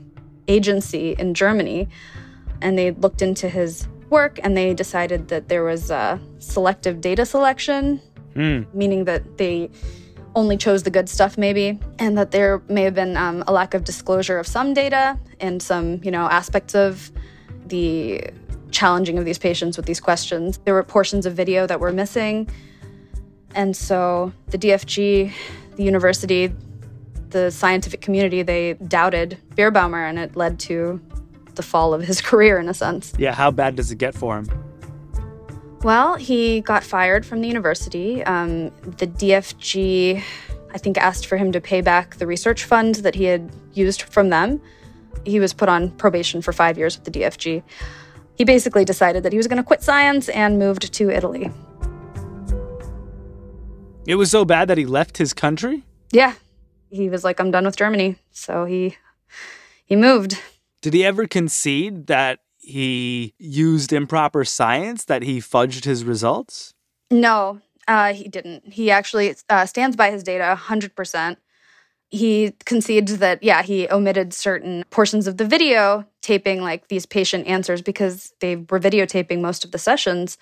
agency 0.47 1.13
in 1.19 1.33
Germany 1.33 1.89
and 2.61 2.77
they 2.77 2.91
looked 2.91 3.21
into 3.21 3.49
his 3.49 3.87
work 4.09 4.39
and 4.43 4.55
they 4.55 4.73
decided 4.73 5.27
that 5.29 5.49
there 5.49 5.63
was 5.63 5.89
a 5.89 6.19
selective 6.39 7.01
data 7.01 7.25
selection 7.25 8.01
Mm. 8.35 8.65
meaning 8.73 9.05
that 9.05 9.37
they 9.37 9.69
only 10.35 10.57
chose 10.57 10.81
the 10.81 10.89
good 10.89 11.07
stuff, 11.07 11.37
maybe, 11.37 11.79
and 11.99 12.17
that 12.17 12.31
there 12.31 12.63
may 12.67 12.81
have 12.81 12.95
been 12.95 13.15
um, 13.15 13.43
a 13.47 13.53
lack 13.53 13.75
of 13.75 13.83
disclosure 13.83 14.39
of 14.39 14.47
some 14.47 14.73
data 14.73 15.19
and 15.39 15.61
some, 15.61 15.99
you 16.03 16.09
know, 16.09 16.25
aspects 16.25 16.73
of 16.73 17.11
the 17.67 18.23
challenging 18.71 19.19
of 19.19 19.25
these 19.25 19.37
patients 19.37 19.77
with 19.77 19.85
these 19.85 19.99
questions. 19.99 20.59
There 20.65 20.73
were 20.73 20.81
portions 20.81 21.27
of 21.27 21.35
video 21.35 21.67
that 21.67 21.79
were 21.79 21.91
missing. 21.91 22.49
And 23.53 23.77
so 23.77 24.33
the 24.47 24.57
DFG, 24.57 25.31
the 25.75 25.83
university, 25.83 26.51
the 27.29 27.51
scientific 27.51 28.01
community, 28.01 28.41
they 28.41 28.73
doubted 28.73 29.37
Birbaumer, 29.55 30.09
and 30.09 30.17
it 30.17 30.35
led 30.35 30.59
to 30.61 30.99
the 31.55 31.63
fall 31.63 31.93
of 31.93 32.03
his 32.03 32.21
career 32.29 32.59
in 32.59 32.69
a 32.69 32.73
sense. 32.73 33.13
Yeah, 33.17 33.33
how 33.33 33.51
bad 33.51 33.75
does 33.75 33.91
it 33.91 33.97
get 33.97 34.15
for 34.15 34.37
him? 34.37 34.49
Well, 35.83 36.15
he 36.15 36.61
got 36.61 36.83
fired 36.83 37.25
from 37.25 37.41
the 37.41 37.47
university. 37.47 38.23
Um, 38.23 38.69
the 38.97 39.07
DFG, 39.07 40.23
I 40.73 40.77
think, 40.77 40.97
asked 40.97 41.25
for 41.25 41.35
him 41.35 41.51
to 41.51 41.59
pay 41.59 41.81
back 41.81 42.15
the 42.15 42.25
research 42.25 42.63
fund 42.63 42.95
that 42.95 43.15
he 43.15 43.25
had 43.25 43.51
used 43.73 44.03
from 44.03 44.29
them. 44.29 44.61
He 45.25 45.39
was 45.39 45.53
put 45.53 45.67
on 45.67 45.91
probation 45.91 46.41
for 46.41 46.53
five 46.53 46.77
years 46.77 46.97
with 46.97 47.11
the 47.11 47.19
DFG. 47.19 47.63
He 48.35 48.43
basically 48.45 48.85
decided 48.85 49.23
that 49.23 49.33
he 49.33 49.37
was 49.37 49.47
going 49.47 49.57
to 49.57 49.63
quit 49.63 49.83
science 49.83 50.29
and 50.29 50.57
moved 50.57 50.93
to 50.93 51.09
Italy. 51.09 51.51
It 54.05 54.15
was 54.15 54.31
so 54.31 54.43
bad 54.43 54.67
that 54.69 54.77
he 54.77 54.85
left 54.85 55.17
his 55.17 55.33
country? 55.33 55.83
Yeah, 56.11 56.33
he 56.89 57.09
was 57.09 57.23
like, 57.23 57.39
I'm 57.39 57.51
done 57.51 57.65
with 57.65 57.75
Germany. 57.75 58.17
So 58.31 58.65
he 58.65 58.97
he 59.85 59.95
moved. 59.95 60.39
Did 60.83 60.93
he 60.93 61.05
ever 61.05 61.27
concede 61.27 62.07
that 62.07 62.39
he 62.57 63.33
used 63.37 63.93
improper 63.93 64.43
science, 64.43 65.05
that 65.05 65.23
he 65.23 65.39
fudged 65.39 65.85
his 65.85 66.03
results? 66.03 66.73
No, 67.09 67.61
uh, 67.87 68.13
he 68.13 68.27
didn't. 68.27 68.73
He 68.73 68.91
actually 68.91 69.33
uh, 69.49 69.65
stands 69.65 69.95
by 69.95 70.11
his 70.11 70.23
data 70.23 70.59
100%. 70.59 71.37
He 72.09 72.51
concedes 72.65 73.19
that, 73.19 73.41
yeah, 73.41 73.63
he 73.63 73.87
omitted 73.87 74.33
certain 74.33 74.83
portions 74.89 75.25
of 75.25 75.37
the 75.37 75.45
video 75.45 76.05
taping 76.21 76.61
like 76.61 76.89
these 76.89 77.05
patient 77.05 77.47
answers 77.47 77.81
because 77.81 78.33
they 78.41 78.57
were 78.57 78.79
videotaping 78.79 79.39
most 79.39 79.63
of 79.63 79.71
the 79.71 79.79
sessions. 79.79 80.37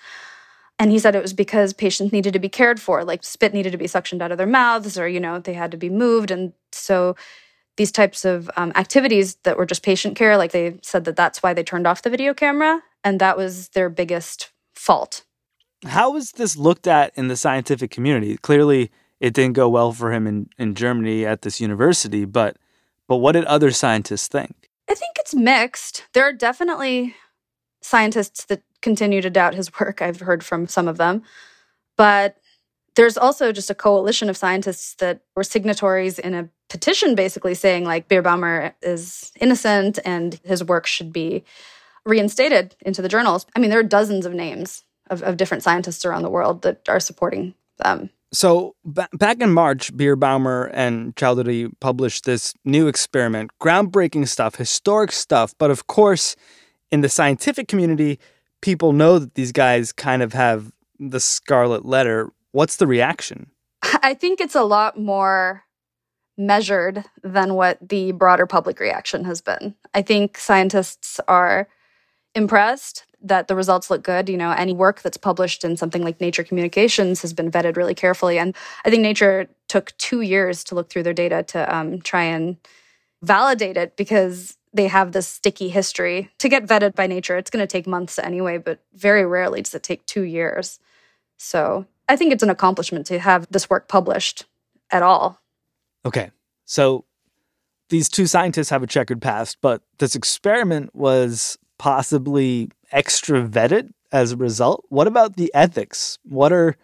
And 0.76 0.90
he 0.90 0.98
said 0.98 1.14
it 1.14 1.22
was 1.22 1.32
because 1.32 1.72
patients 1.72 2.12
needed 2.12 2.32
to 2.32 2.40
be 2.40 2.48
cared 2.48 2.80
for, 2.80 3.04
like 3.04 3.22
spit 3.22 3.54
needed 3.54 3.70
to 3.70 3.78
be 3.78 3.86
suctioned 3.86 4.20
out 4.20 4.32
of 4.32 4.38
their 4.38 4.46
mouths 4.48 4.98
or, 4.98 5.06
you 5.06 5.20
know, 5.20 5.38
they 5.38 5.54
had 5.54 5.70
to 5.70 5.76
be 5.76 5.88
moved. 5.88 6.32
And 6.32 6.52
so 6.72 7.14
these 7.82 7.90
types 7.90 8.24
of 8.24 8.48
um, 8.56 8.70
activities 8.76 9.34
that 9.42 9.58
were 9.58 9.66
just 9.66 9.82
patient 9.82 10.14
care, 10.14 10.36
like 10.36 10.52
they 10.52 10.78
said 10.82 11.04
that 11.04 11.16
that's 11.16 11.42
why 11.42 11.52
they 11.52 11.64
turned 11.64 11.84
off 11.84 12.02
the 12.02 12.10
video 12.10 12.32
camera. 12.32 12.80
And 13.02 13.20
that 13.20 13.36
was 13.36 13.70
their 13.70 13.88
biggest 13.88 14.52
fault. 14.76 15.24
How 15.84 16.12
was 16.12 16.30
this 16.30 16.56
looked 16.56 16.86
at 16.86 17.12
in 17.16 17.26
the 17.26 17.36
scientific 17.36 17.90
community? 17.90 18.36
Clearly, 18.36 18.92
it 19.18 19.34
didn't 19.34 19.54
go 19.54 19.68
well 19.68 19.90
for 19.90 20.12
him 20.12 20.28
in, 20.28 20.48
in 20.58 20.76
Germany 20.76 21.26
at 21.26 21.42
this 21.42 21.60
university, 21.60 22.24
but 22.24 22.56
but 23.08 23.16
what 23.16 23.32
did 23.32 23.44
other 23.46 23.72
scientists 23.72 24.28
think? 24.28 24.70
I 24.88 24.94
think 24.94 25.16
it's 25.18 25.34
mixed. 25.34 26.04
There 26.14 26.22
are 26.22 26.32
definitely 26.32 27.16
scientists 27.80 28.44
that 28.44 28.62
continue 28.80 29.20
to 29.20 29.28
doubt 29.28 29.54
his 29.54 29.72
work. 29.80 30.00
I've 30.00 30.20
heard 30.20 30.44
from 30.44 30.68
some 30.68 30.86
of 30.86 30.98
them. 30.98 31.24
But 31.96 32.36
there's 32.94 33.16
also 33.16 33.52
just 33.52 33.70
a 33.70 33.74
coalition 33.74 34.28
of 34.28 34.36
scientists 34.36 34.94
that 34.96 35.20
were 35.34 35.44
signatories 35.44 36.18
in 36.18 36.34
a 36.34 36.48
petition 36.68 37.14
basically 37.14 37.54
saying 37.54 37.84
like 37.84 38.08
Birbaumer 38.08 38.72
is 38.82 39.32
innocent 39.40 39.98
and 40.04 40.40
his 40.44 40.64
work 40.64 40.86
should 40.86 41.12
be 41.12 41.44
reinstated 42.04 42.74
into 42.80 43.02
the 43.02 43.08
journals. 43.08 43.46
I 43.54 43.60
mean, 43.60 43.70
there 43.70 43.78
are 43.78 43.84
dozens 43.84 44.26
of 44.26 44.34
names 44.34 44.84
of, 45.10 45.22
of 45.22 45.36
different 45.36 45.62
scientists 45.62 46.04
around 46.04 46.22
the 46.22 46.30
world 46.30 46.62
that 46.62 46.88
are 46.88 47.00
supporting 47.00 47.54
them. 47.78 48.10
So 48.32 48.74
b- 48.90 49.04
back 49.12 49.40
in 49.40 49.52
March, 49.52 49.94
Birbaumer 49.94 50.70
and 50.72 51.14
Chaudhary 51.16 51.70
published 51.80 52.24
this 52.24 52.54
new 52.64 52.88
experiment, 52.88 53.50
groundbreaking 53.60 54.26
stuff, 54.26 54.56
historic 54.56 55.12
stuff. 55.12 55.54
But 55.58 55.70
of 55.70 55.86
course, 55.86 56.34
in 56.90 57.02
the 57.02 57.08
scientific 57.08 57.68
community, 57.68 58.18
people 58.62 58.92
know 58.92 59.18
that 59.18 59.34
these 59.34 59.52
guys 59.52 59.92
kind 59.92 60.22
of 60.22 60.32
have 60.32 60.72
the 60.98 61.20
scarlet 61.20 61.84
letter. 61.84 62.32
What's 62.52 62.76
the 62.76 62.86
reaction? 62.86 63.50
I 63.82 64.14
think 64.14 64.40
it's 64.40 64.54
a 64.54 64.62
lot 64.62 64.98
more 64.98 65.64
measured 66.38 67.04
than 67.22 67.54
what 67.54 67.78
the 67.86 68.12
broader 68.12 68.46
public 68.46 68.80
reaction 68.80 69.24
has 69.24 69.40
been. 69.40 69.74
I 69.92 70.02
think 70.02 70.38
scientists 70.38 71.20
are 71.28 71.68
impressed 72.34 73.04
that 73.22 73.48
the 73.48 73.54
results 73.54 73.90
look 73.90 74.02
good. 74.02 74.28
You 74.28 74.36
know, 74.36 74.50
any 74.50 74.72
work 74.72 75.02
that's 75.02 75.16
published 75.16 75.64
in 75.64 75.76
something 75.76 76.02
like 76.02 76.20
Nature 76.20 76.42
Communications 76.42 77.22
has 77.22 77.32
been 77.32 77.50
vetted 77.50 77.76
really 77.76 77.94
carefully. 77.94 78.38
And 78.38 78.56
I 78.84 78.90
think 78.90 79.02
Nature 79.02 79.48
took 79.68 79.96
two 79.98 80.22
years 80.22 80.64
to 80.64 80.74
look 80.74 80.90
through 80.90 81.04
their 81.04 81.12
data 81.12 81.42
to 81.44 81.74
um, 81.74 82.00
try 82.00 82.24
and 82.24 82.56
validate 83.22 83.76
it 83.76 83.96
because 83.96 84.56
they 84.74 84.88
have 84.88 85.12
this 85.12 85.28
sticky 85.28 85.68
history. 85.68 86.30
To 86.38 86.48
get 86.48 86.66
vetted 86.66 86.94
by 86.94 87.06
Nature, 87.06 87.36
it's 87.36 87.50
going 87.50 87.62
to 87.62 87.66
take 87.66 87.86
months 87.86 88.18
anyway, 88.18 88.58
but 88.58 88.80
very 88.94 89.24
rarely 89.24 89.62
does 89.62 89.74
it 89.74 89.82
take 89.82 90.04
two 90.06 90.22
years. 90.22 90.80
So 91.36 91.86
I 92.08 92.16
think 92.16 92.32
it's 92.32 92.42
an 92.42 92.50
accomplishment 92.50 93.06
to 93.06 93.18
have 93.18 93.46
this 93.50 93.70
work 93.70 93.88
published 93.88 94.44
at 94.90 95.02
all. 95.02 95.40
Okay. 96.04 96.30
So 96.64 97.04
these 97.88 98.08
two 98.08 98.26
scientists 98.26 98.70
have 98.70 98.82
a 98.82 98.86
checkered 98.86 99.20
past, 99.20 99.58
but 99.60 99.82
this 99.98 100.14
experiment 100.14 100.94
was 100.94 101.58
possibly 101.78 102.70
extra 102.90 103.42
vetted 103.46 103.90
as 104.12 104.32
a 104.32 104.36
result. 104.36 104.84
What 104.88 105.06
about 105.06 105.36
the 105.36 105.52
ethics? 105.54 106.18
What 106.24 106.52
are 106.52 106.76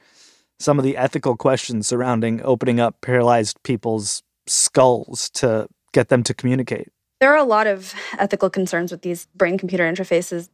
some 0.58 0.78
of 0.78 0.84
the 0.84 0.96
ethical 0.96 1.36
questions 1.36 1.86
surrounding 1.86 2.42
opening 2.42 2.80
up 2.80 3.00
paralyzed 3.00 3.62
people's 3.62 4.22
skulls 4.46 5.30
to 5.30 5.68
get 5.92 6.08
them 6.08 6.22
to 6.24 6.34
communicate? 6.34 6.88
There 7.20 7.32
are 7.32 7.38
a 7.38 7.44
lot 7.44 7.66
of 7.66 7.94
ethical 8.18 8.50
concerns 8.50 8.92
with 8.92 9.02
these 9.02 9.26
brain 9.34 9.58
computer 9.58 9.90
interfaces. 9.90 10.48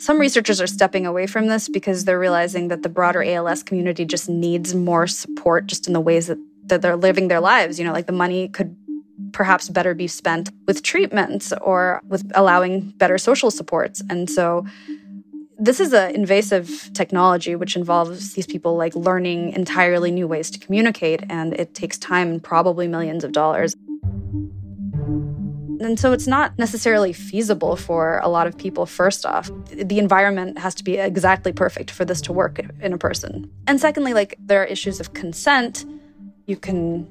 Some 0.00 0.18
researchers 0.18 0.62
are 0.62 0.66
stepping 0.66 1.04
away 1.04 1.26
from 1.26 1.48
this 1.48 1.68
because 1.68 2.06
they're 2.06 2.18
realizing 2.18 2.68
that 2.68 2.82
the 2.82 2.88
broader 2.88 3.22
ALS 3.22 3.62
community 3.62 4.06
just 4.06 4.30
needs 4.30 4.74
more 4.74 5.06
support 5.06 5.66
just 5.66 5.86
in 5.86 5.92
the 5.92 6.00
ways 6.00 6.28
that, 6.28 6.38
that 6.64 6.80
they're 6.80 6.96
living 6.96 7.28
their 7.28 7.38
lives. 7.38 7.78
You 7.78 7.84
know, 7.84 7.92
like 7.92 8.06
the 8.06 8.12
money 8.12 8.48
could 8.48 8.74
perhaps 9.32 9.68
better 9.68 9.92
be 9.92 10.06
spent 10.06 10.48
with 10.66 10.82
treatments 10.82 11.52
or 11.60 12.00
with 12.08 12.24
allowing 12.34 12.92
better 12.92 13.18
social 13.18 13.50
supports. 13.50 14.02
And 14.08 14.30
so 14.30 14.64
this 15.58 15.80
is 15.80 15.92
an 15.92 16.14
invasive 16.14 16.90
technology 16.94 17.54
which 17.54 17.76
involves 17.76 18.32
these 18.32 18.46
people 18.46 18.76
like 18.76 18.96
learning 18.96 19.52
entirely 19.52 20.10
new 20.10 20.26
ways 20.26 20.50
to 20.52 20.58
communicate 20.58 21.22
and 21.28 21.52
it 21.52 21.74
takes 21.74 21.98
time 21.98 22.30
and 22.30 22.42
probably 22.42 22.88
millions 22.88 23.22
of 23.22 23.32
dollars 23.32 23.76
and 25.80 25.98
so 25.98 26.12
it's 26.12 26.26
not 26.26 26.58
necessarily 26.58 27.12
feasible 27.12 27.76
for 27.76 28.18
a 28.22 28.28
lot 28.28 28.46
of 28.46 28.56
people 28.56 28.86
first 28.86 29.24
off. 29.24 29.50
The 29.66 29.98
environment 29.98 30.58
has 30.58 30.74
to 30.76 30.84
be 30.84 30.98
exactly 30.98 31.52
perfect 31.52 31.90
for 31.90 32.04
this 32.04 32.20
to 32.22 32.32
work 32.32 32.60
in 32.80 32.92
a 32.92 32.98
person. 32.98 33.50
And 33.66 33.80
secondly 33.80 34.14
like 34.14 34.36
there 34.38 34.62
are 34.62 34.66
issues 34.66 35.00
of 35.00 35.14
consent. 35.14 35.84
You 36.46 36.56
can 36.56 37.08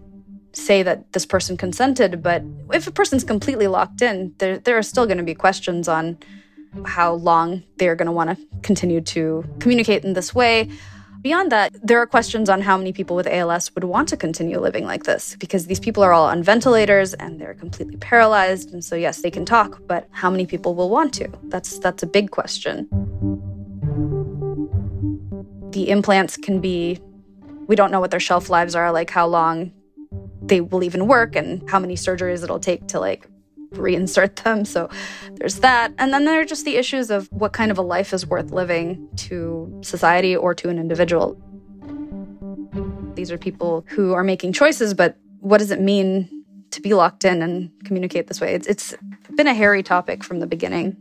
say 0.53 0.84
that 0.84 1.12
this 1.13 1.25
person 1.25 1.58
consented 1.58 2.21
but 2.21 2.43
if 2.73 2.88
a 2.88 2.91
person's 2.91 3.23
completely 3.23 3.67
locked 3.67 4.01
in 4.01 4.34
there, 4.38 4.60
there 4.60 4.77
are 4.77 4.84
still 4.84 5.05
going 5.05 5.17
to 5.17 5.23
be 5.23 5.36
questions 5.36 5.88
on 5.88 6.17
how 6.86 7.13
long 7.13 7.63
they're 7.77 7.95
going 7.95 8.05
to 8.05 8.12
want 8.12 8.29
to 8.29 8.47
continue 8.62 9.01
to 9.01 9.43
communicate 9.60 10.03
in 10.03 10.13
this 10.13 10.36
way. 10.36 10.69
Beyond 11.21 11.51
that, 11.51 11.75
there 11.84 11.99
are 11.99 12.08
questions 12.08 12.47
on 12.47 12.62
how 12.62 12.77
many 12.77 12.93
people 12.93 13.13
with 13.13 13.27
ALS 13.27 13.75
would 13.75 13.84
want 13.84 14.08
to 14.08 14.15
continue 14.15 14.58
living 14.58 14.86
like 14.86 15.03
this 15.03 15.36
because 15.36 15.65
these 15.65 15.79
people 15.79 16.01
are 16.01 16.13
all 16.13 16.25
on 16.25 16.41
ventilators 16.43 17.13
and 17.13 17.41
they're 17.41 17.55
completely 17.55 17.97
paralyzed 17.97 18.71
and 18.71 18.86
so 18.86 18.95
yes, 18.95 19.21
they 19.21 19.29
can 19.29 19.43
talk, 19.43 19.82
but 19.86 20.08
how 20.12 20.29
many 20.29 20.45
people 20.45 20.75
will 20.75 20.89
want 20.89 21.13
to? 21.15 21.29
That's 21.49 21.77
that's 21.79 22.03
a 22.03 22.08
big 22.08 22.32
question. 22.32 22.88
The 25.71 25.89
implants 25.89 26.38
can 26.38 26.62
be 26.62 26.99
we 27.67 27.75
don't 27.75 27.91
know 27.91 27.99
what 27.99 28.12
their 28.12 28.21
shelf 28.21 28.49
lives 28.49 28.73
are, 28.73 28.89
like 28.93 29.10
how 29.10 29.27
long 29.27 29.73
they 30.43 30.62
will 30.62 30.84
even 30.84 31.05
work 31.08 31.36
and 31.36 31.69
how 31.69 31.79
many 31.79 31.95
surgeries 31.95 32.43
it'll 32.43 32.62
take 32.62 32.88
to 32.88 32.99
like 32.99 33.27
reinsert 33.71 34.43
them. 34.43 34.65
So 34.65 34.89
there's 35.36 35.60
that. 35.60 35.93
And 35.97 36.13
then 36.13 36.25
there 36.25 36.41
are 36.41 36.45
just 36.45 36.65
the 36.65 36.75
issues 36.75 37.10
of 37.10 37.27
what 37.32 37.53
kind 37.53 37.71
of 37.71 37.77
a 37.77 37.82
life 37.82 38.13
is 38.13 38.25
worth 38.25 38.51
living 38.51 39.08
to 39.17 39.79
society 39.84 40.36
or 40.36 40.53
to 40.55 40.69
an 40.69 40.79
individual. 40.79 41.38
These 43.15 43.32
are 43.32 43.38
people 43.38 43.86
who 43.89 44.13
are 44.13 44.23
making 44.23 44.53
choices, 44.53 44.93
but 44.93 45.17
what 45.39 45.58
does 45.58 45.71
it 45.71 45.82
mean 45.82 46.45
to 46.71 46.82
be 46.82 46.93
locked 46.93 47.25
in 47.25 47.41
and 47.41 47.71
communicate 47.84 48.27
this 48.27 48.39
way? 48.39 48.53
It's, 48.53 48.67
it's 48.67 48.95
been 49.36 49.47
a 49.47 49.53
hairy 49.53 49.84
topic 49.84 50.23
from 50.23 50.39
the 50.39 50.47
beginning. 50.47 50.95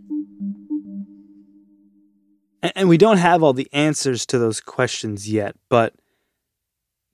And 2.75 2.89
we 2.89 2.99
don't 2.99 3.19
have 3.19 3.43
all 3.43 3.53
the 3.53 3.69
answers 3.73 4.27
to 4.27 4.39
those 4.39 4.61
questions 4.61 5.31
yet, 5.31 5.55
but 5.69 5.95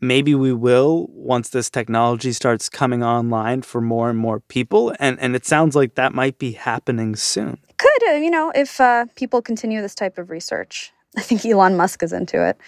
maybe 0.06 0.34
we 0.34 0.52
will 0.52 1.08
once 1.10 1.48
this 1.50 1.70
technology 1.70 2.32
starts 2.32 2.68
coming 2.68 3.02
online 3.02 3.62
for 3.62 3.80
more 3.80 4.10
and 4.10 4.18
more 4.18 4.40
people 4.40 4.94
and 4.98 5.18
and 5.20 5.34
it 5.34 5.44
sounds 5.44 5.74
like 5.74 5.94
that 5.94 6.12
might 6.12 6.38
be 6.38 6.52
happening 6.52 7.16
soon 7.16 7.58
could 7.76 8.08
uh, 8.08 8.12
you 8.12 8.30
know 8.30 8.52
if 8.54 8.80
uh, 8.80 9.06
people 9.14 9.42
continue 9.42 9.80
this 9.80 9.94
type 9.94 10.18
of 10.18 10.30
research 10.30 10.92
I 11.16 11.20
think 11.20 11.44
Elon 11.46 11.76
Musk 11.76 12.02
is 12.02 12.12
into 12.12 12.44
it. 12.46 12.58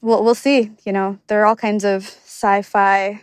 We'll, 0.00 0.24
we'll 0.24 0.34
see. 0.34 0.72
You 0.84 0.92
know, 0.92 1.18
there 1.26 1.42
are 1.42 1.46
all 1.46 1.56
kinds 1.56 1.84
of 1.84 2.04
sci 2.04 2.62
fi 2.62 3.22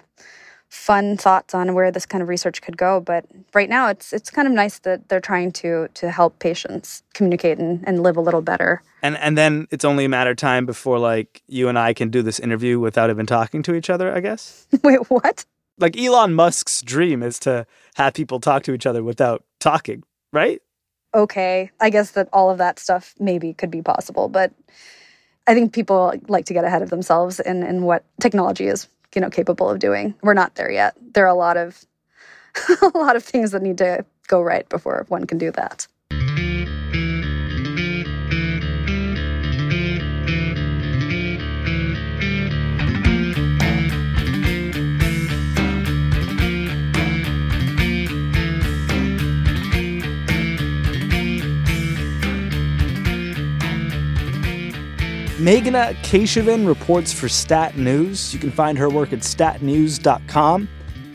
fun 0.69 1.15
thoughts 1.17 1.53
on 1.53 1.73
where 1.73 1.91
this 1.91 2.05
kind 2.05 2.21
of 2.21 2.27
research 2.27 2.61
could 2.61 2.77
go. 2.77 2.99
But 2.99 3.25
right 3.53 3.69
now, 3.69 3.87
it's 3.87 4.13
it's 4.13 4.29
kind 4.29 4.47
of 4.47 4.53
nice 4.53 4.79
that 4.79 5.09
they're 5.09 5.21
trying 5.21 5.51
to 5.53 5.87
to 5.93 6.11
help 6.11 6.39
patients 6.39 7.03
communicate 7.13 7.57
and, 7.57 7.83
and 7.87 8.03
live 8.03 8.17
a 8.17 8.21
little 8.21 8.41
better. 8.41 8.81
And 9.01 9.17
and 9.17 9.37
then 9.37 9.67
it's 9.71 9.85
only 9.85 10.05
a 10.05 10.09
matter 10.09 10.31
of 10.31 10.37
time 10.37 10.65
before 10.65 10.99
like 10.99 11.41
you 11.47 11.69
and 11.69 11.79
I 11.79 11.93
can 11.93 12.09
do 12.09 12.21
this 12.21 12.39
interview 12.39 12.79
without 12.79 13.09
even 13.09 13.25
talking 13.25 13.63
to 13.63 13.75
each 13.75 13.89
other. 13.89 14.13
I 14.13 14.19
guess. 14.19 14.67
Wait, 14.83 15.09
what? 15.09 15.45
Like 15.79 15.97
Elon 15.97 16.33
Musk's 16.33 16.81
dream 16.81 17.21
is 17.21 17.39
to 17.39 17.65
have 17.95 18.13
people 18.13 18.39
talk 18.39 18.63
to 18.63 18.73
each 18.73 18.85
other 18.85 19.03
without 19.03 19.43
talking, 19.59 20.03
right? 20.33 20.61
Okay, 21.13 21.71
I 21.79 21.89
guess 21.89 22.11
that 22.11 22.27
all 22.33 22.49
of 22.49 22.57
that 22.57 22.79
stuff 22.79 23.13
maybe 23.19 23.53
could 23.53 23.71
be 23.71 23.81
possible, 23.81 24.27
but 24.27 24.51
I 25.47 25.53
think 25.53 25.73
people 25.73 26.13
like 26.27 26.45
to 26.45 26.53
get 26.53 26.65
ahead 26.65 26.81
of 26.81 26.89
themselves 26.89 27.39
in, 27.39 27.63
in 27.63 27.83
what 27.83 28.03
technology 28.19 28.67
is, 28.67 28.87
you 29.15 29.21
know, 29.21 29.29
capable 29.29 29.69
of 29.69 29.79
doing. 29.79 30.15
We're 30.21 30.33
not 30.33 30.55
there 30.55 30.71
yet. 30.71 30.95
There 31.13 31.25
are 31.25 31.29
a 31.29 31.35
lot 31.35 31.57
of 31.57 31.85
a 32.81 32.97
lot 32.97 33.15
of 33.15 33.23
things 33.23 33.51
that 33.51 33.61
need 33.61 33.77
to 33.79 34.05
go 34.27 34.41
right 34.41 34.67
before 34.69 35.05
one 35.09 35.25
can 35.25 35.37
do 35.37 35.51
that. 35.51 35.87
Meghana 55.47 55.95
Keshavan 56.01 56.67
reports 56.67 57.13
for 57.13 57.29
Stat 57.29 57.77
News. 57.77 58.33
You 58.33 58.39
can 58.39 58.51
find 58.51 58.77
her 58.77 58.89
work 58.89 59.13
at 59.13 59.19
statnews.com. 59.19 60.67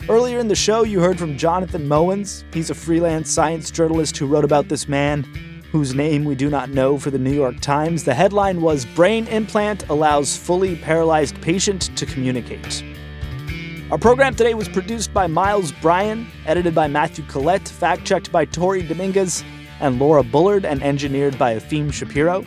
Earlier 0.09 0.39
in 0.39 0.47
the 0.47 0.55
show, 0.55 0.83
you 0.83 1.01
heard 1.01 1.19
from 1.19 1.37
Jonathan 1.37 1.87
Moens. 1.87 2.43
He's 2.51 2.71
a 2.71 2.73
freelance 2.73 3.29
science 3.29 3.69
journalist 3.69 4.17
who 4.17 4.25
wrote 4.25 4.43
about 4.43 4.69
this 4.69 4.87
man, 4.87 5.21
whose 5.71 5.93
name 5.93 6.25
we 6.25 6.33
do 6.33 6.49
not 6.49 6.71
know, 6.71 6.97
for 6.97 7.11
the 7.11 7.19
New 7.19 7.31
York 7.31 7.59
Times. 7.59 8.05
The 8.05 8.15
headline 8.15 8.63
was 8.63 8.85
Brain 8.85 9.27
Implant 9.27 9.87
Allows 9.89 10.35
Fully 10.35 10.77
Paralyzed 10.77 11.39
Patient 11.39 11.95
to 11.95 12.07
Communicate. 12.07 12.83
Our 13.91 13.99
program 13.99 14.33
today 14.33 14.55
was 14.55 14.67
produced 14.67 15.13
by 15.13 15.27
Miles 15.27 15.71
Bryan, 15.73 16.25
edited 16.47 16.73
by 16.73 16.87
Matthew 16.87 17.23
Collette, 17.25 17.67
fact 17.67 18.03
checked 18.03 18.31
by 18.31 18.45
Tori 18.45 18.81
Dominguez 18.81 19.43
and 19.79 19.99
Laura 19.99 20.23
Bullard, 20.23 20.65
and 20.65 20.81
engineered 20.81 21.37
by 21.37 21.53
Efim 21.53 21.93
Shapiro. 21.93 22.43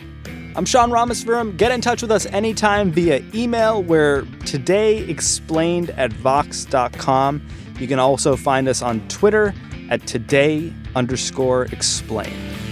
I'm 0.57 0.65
Sean 0.65 0.89
Rameswaram. 0.89 1.55
Get 1.55 1.71
in 1.71 1.81
touch 1.81 2.01
with 2.01 2.09
us 2.09 2.25
anytime 2.25 2.91
via 2.91 3.23
email. 3.35 3.83
We're 3.83 4.23
today 4.43 5.07
explained 5.07 5.91
at 5.91 6.11
vox.com. 6.11 7.47
You 7.79 7.87
can 7.87 7.99
also 7.99 8.35
find 8.35 8.67
us 8.67 8.81
on 8.81 9.07
Twitter 9.07 9.53
at 9.91 10.07
today 10.07 10.73
underscore 10.95 11.65
explained. 11.65 12.66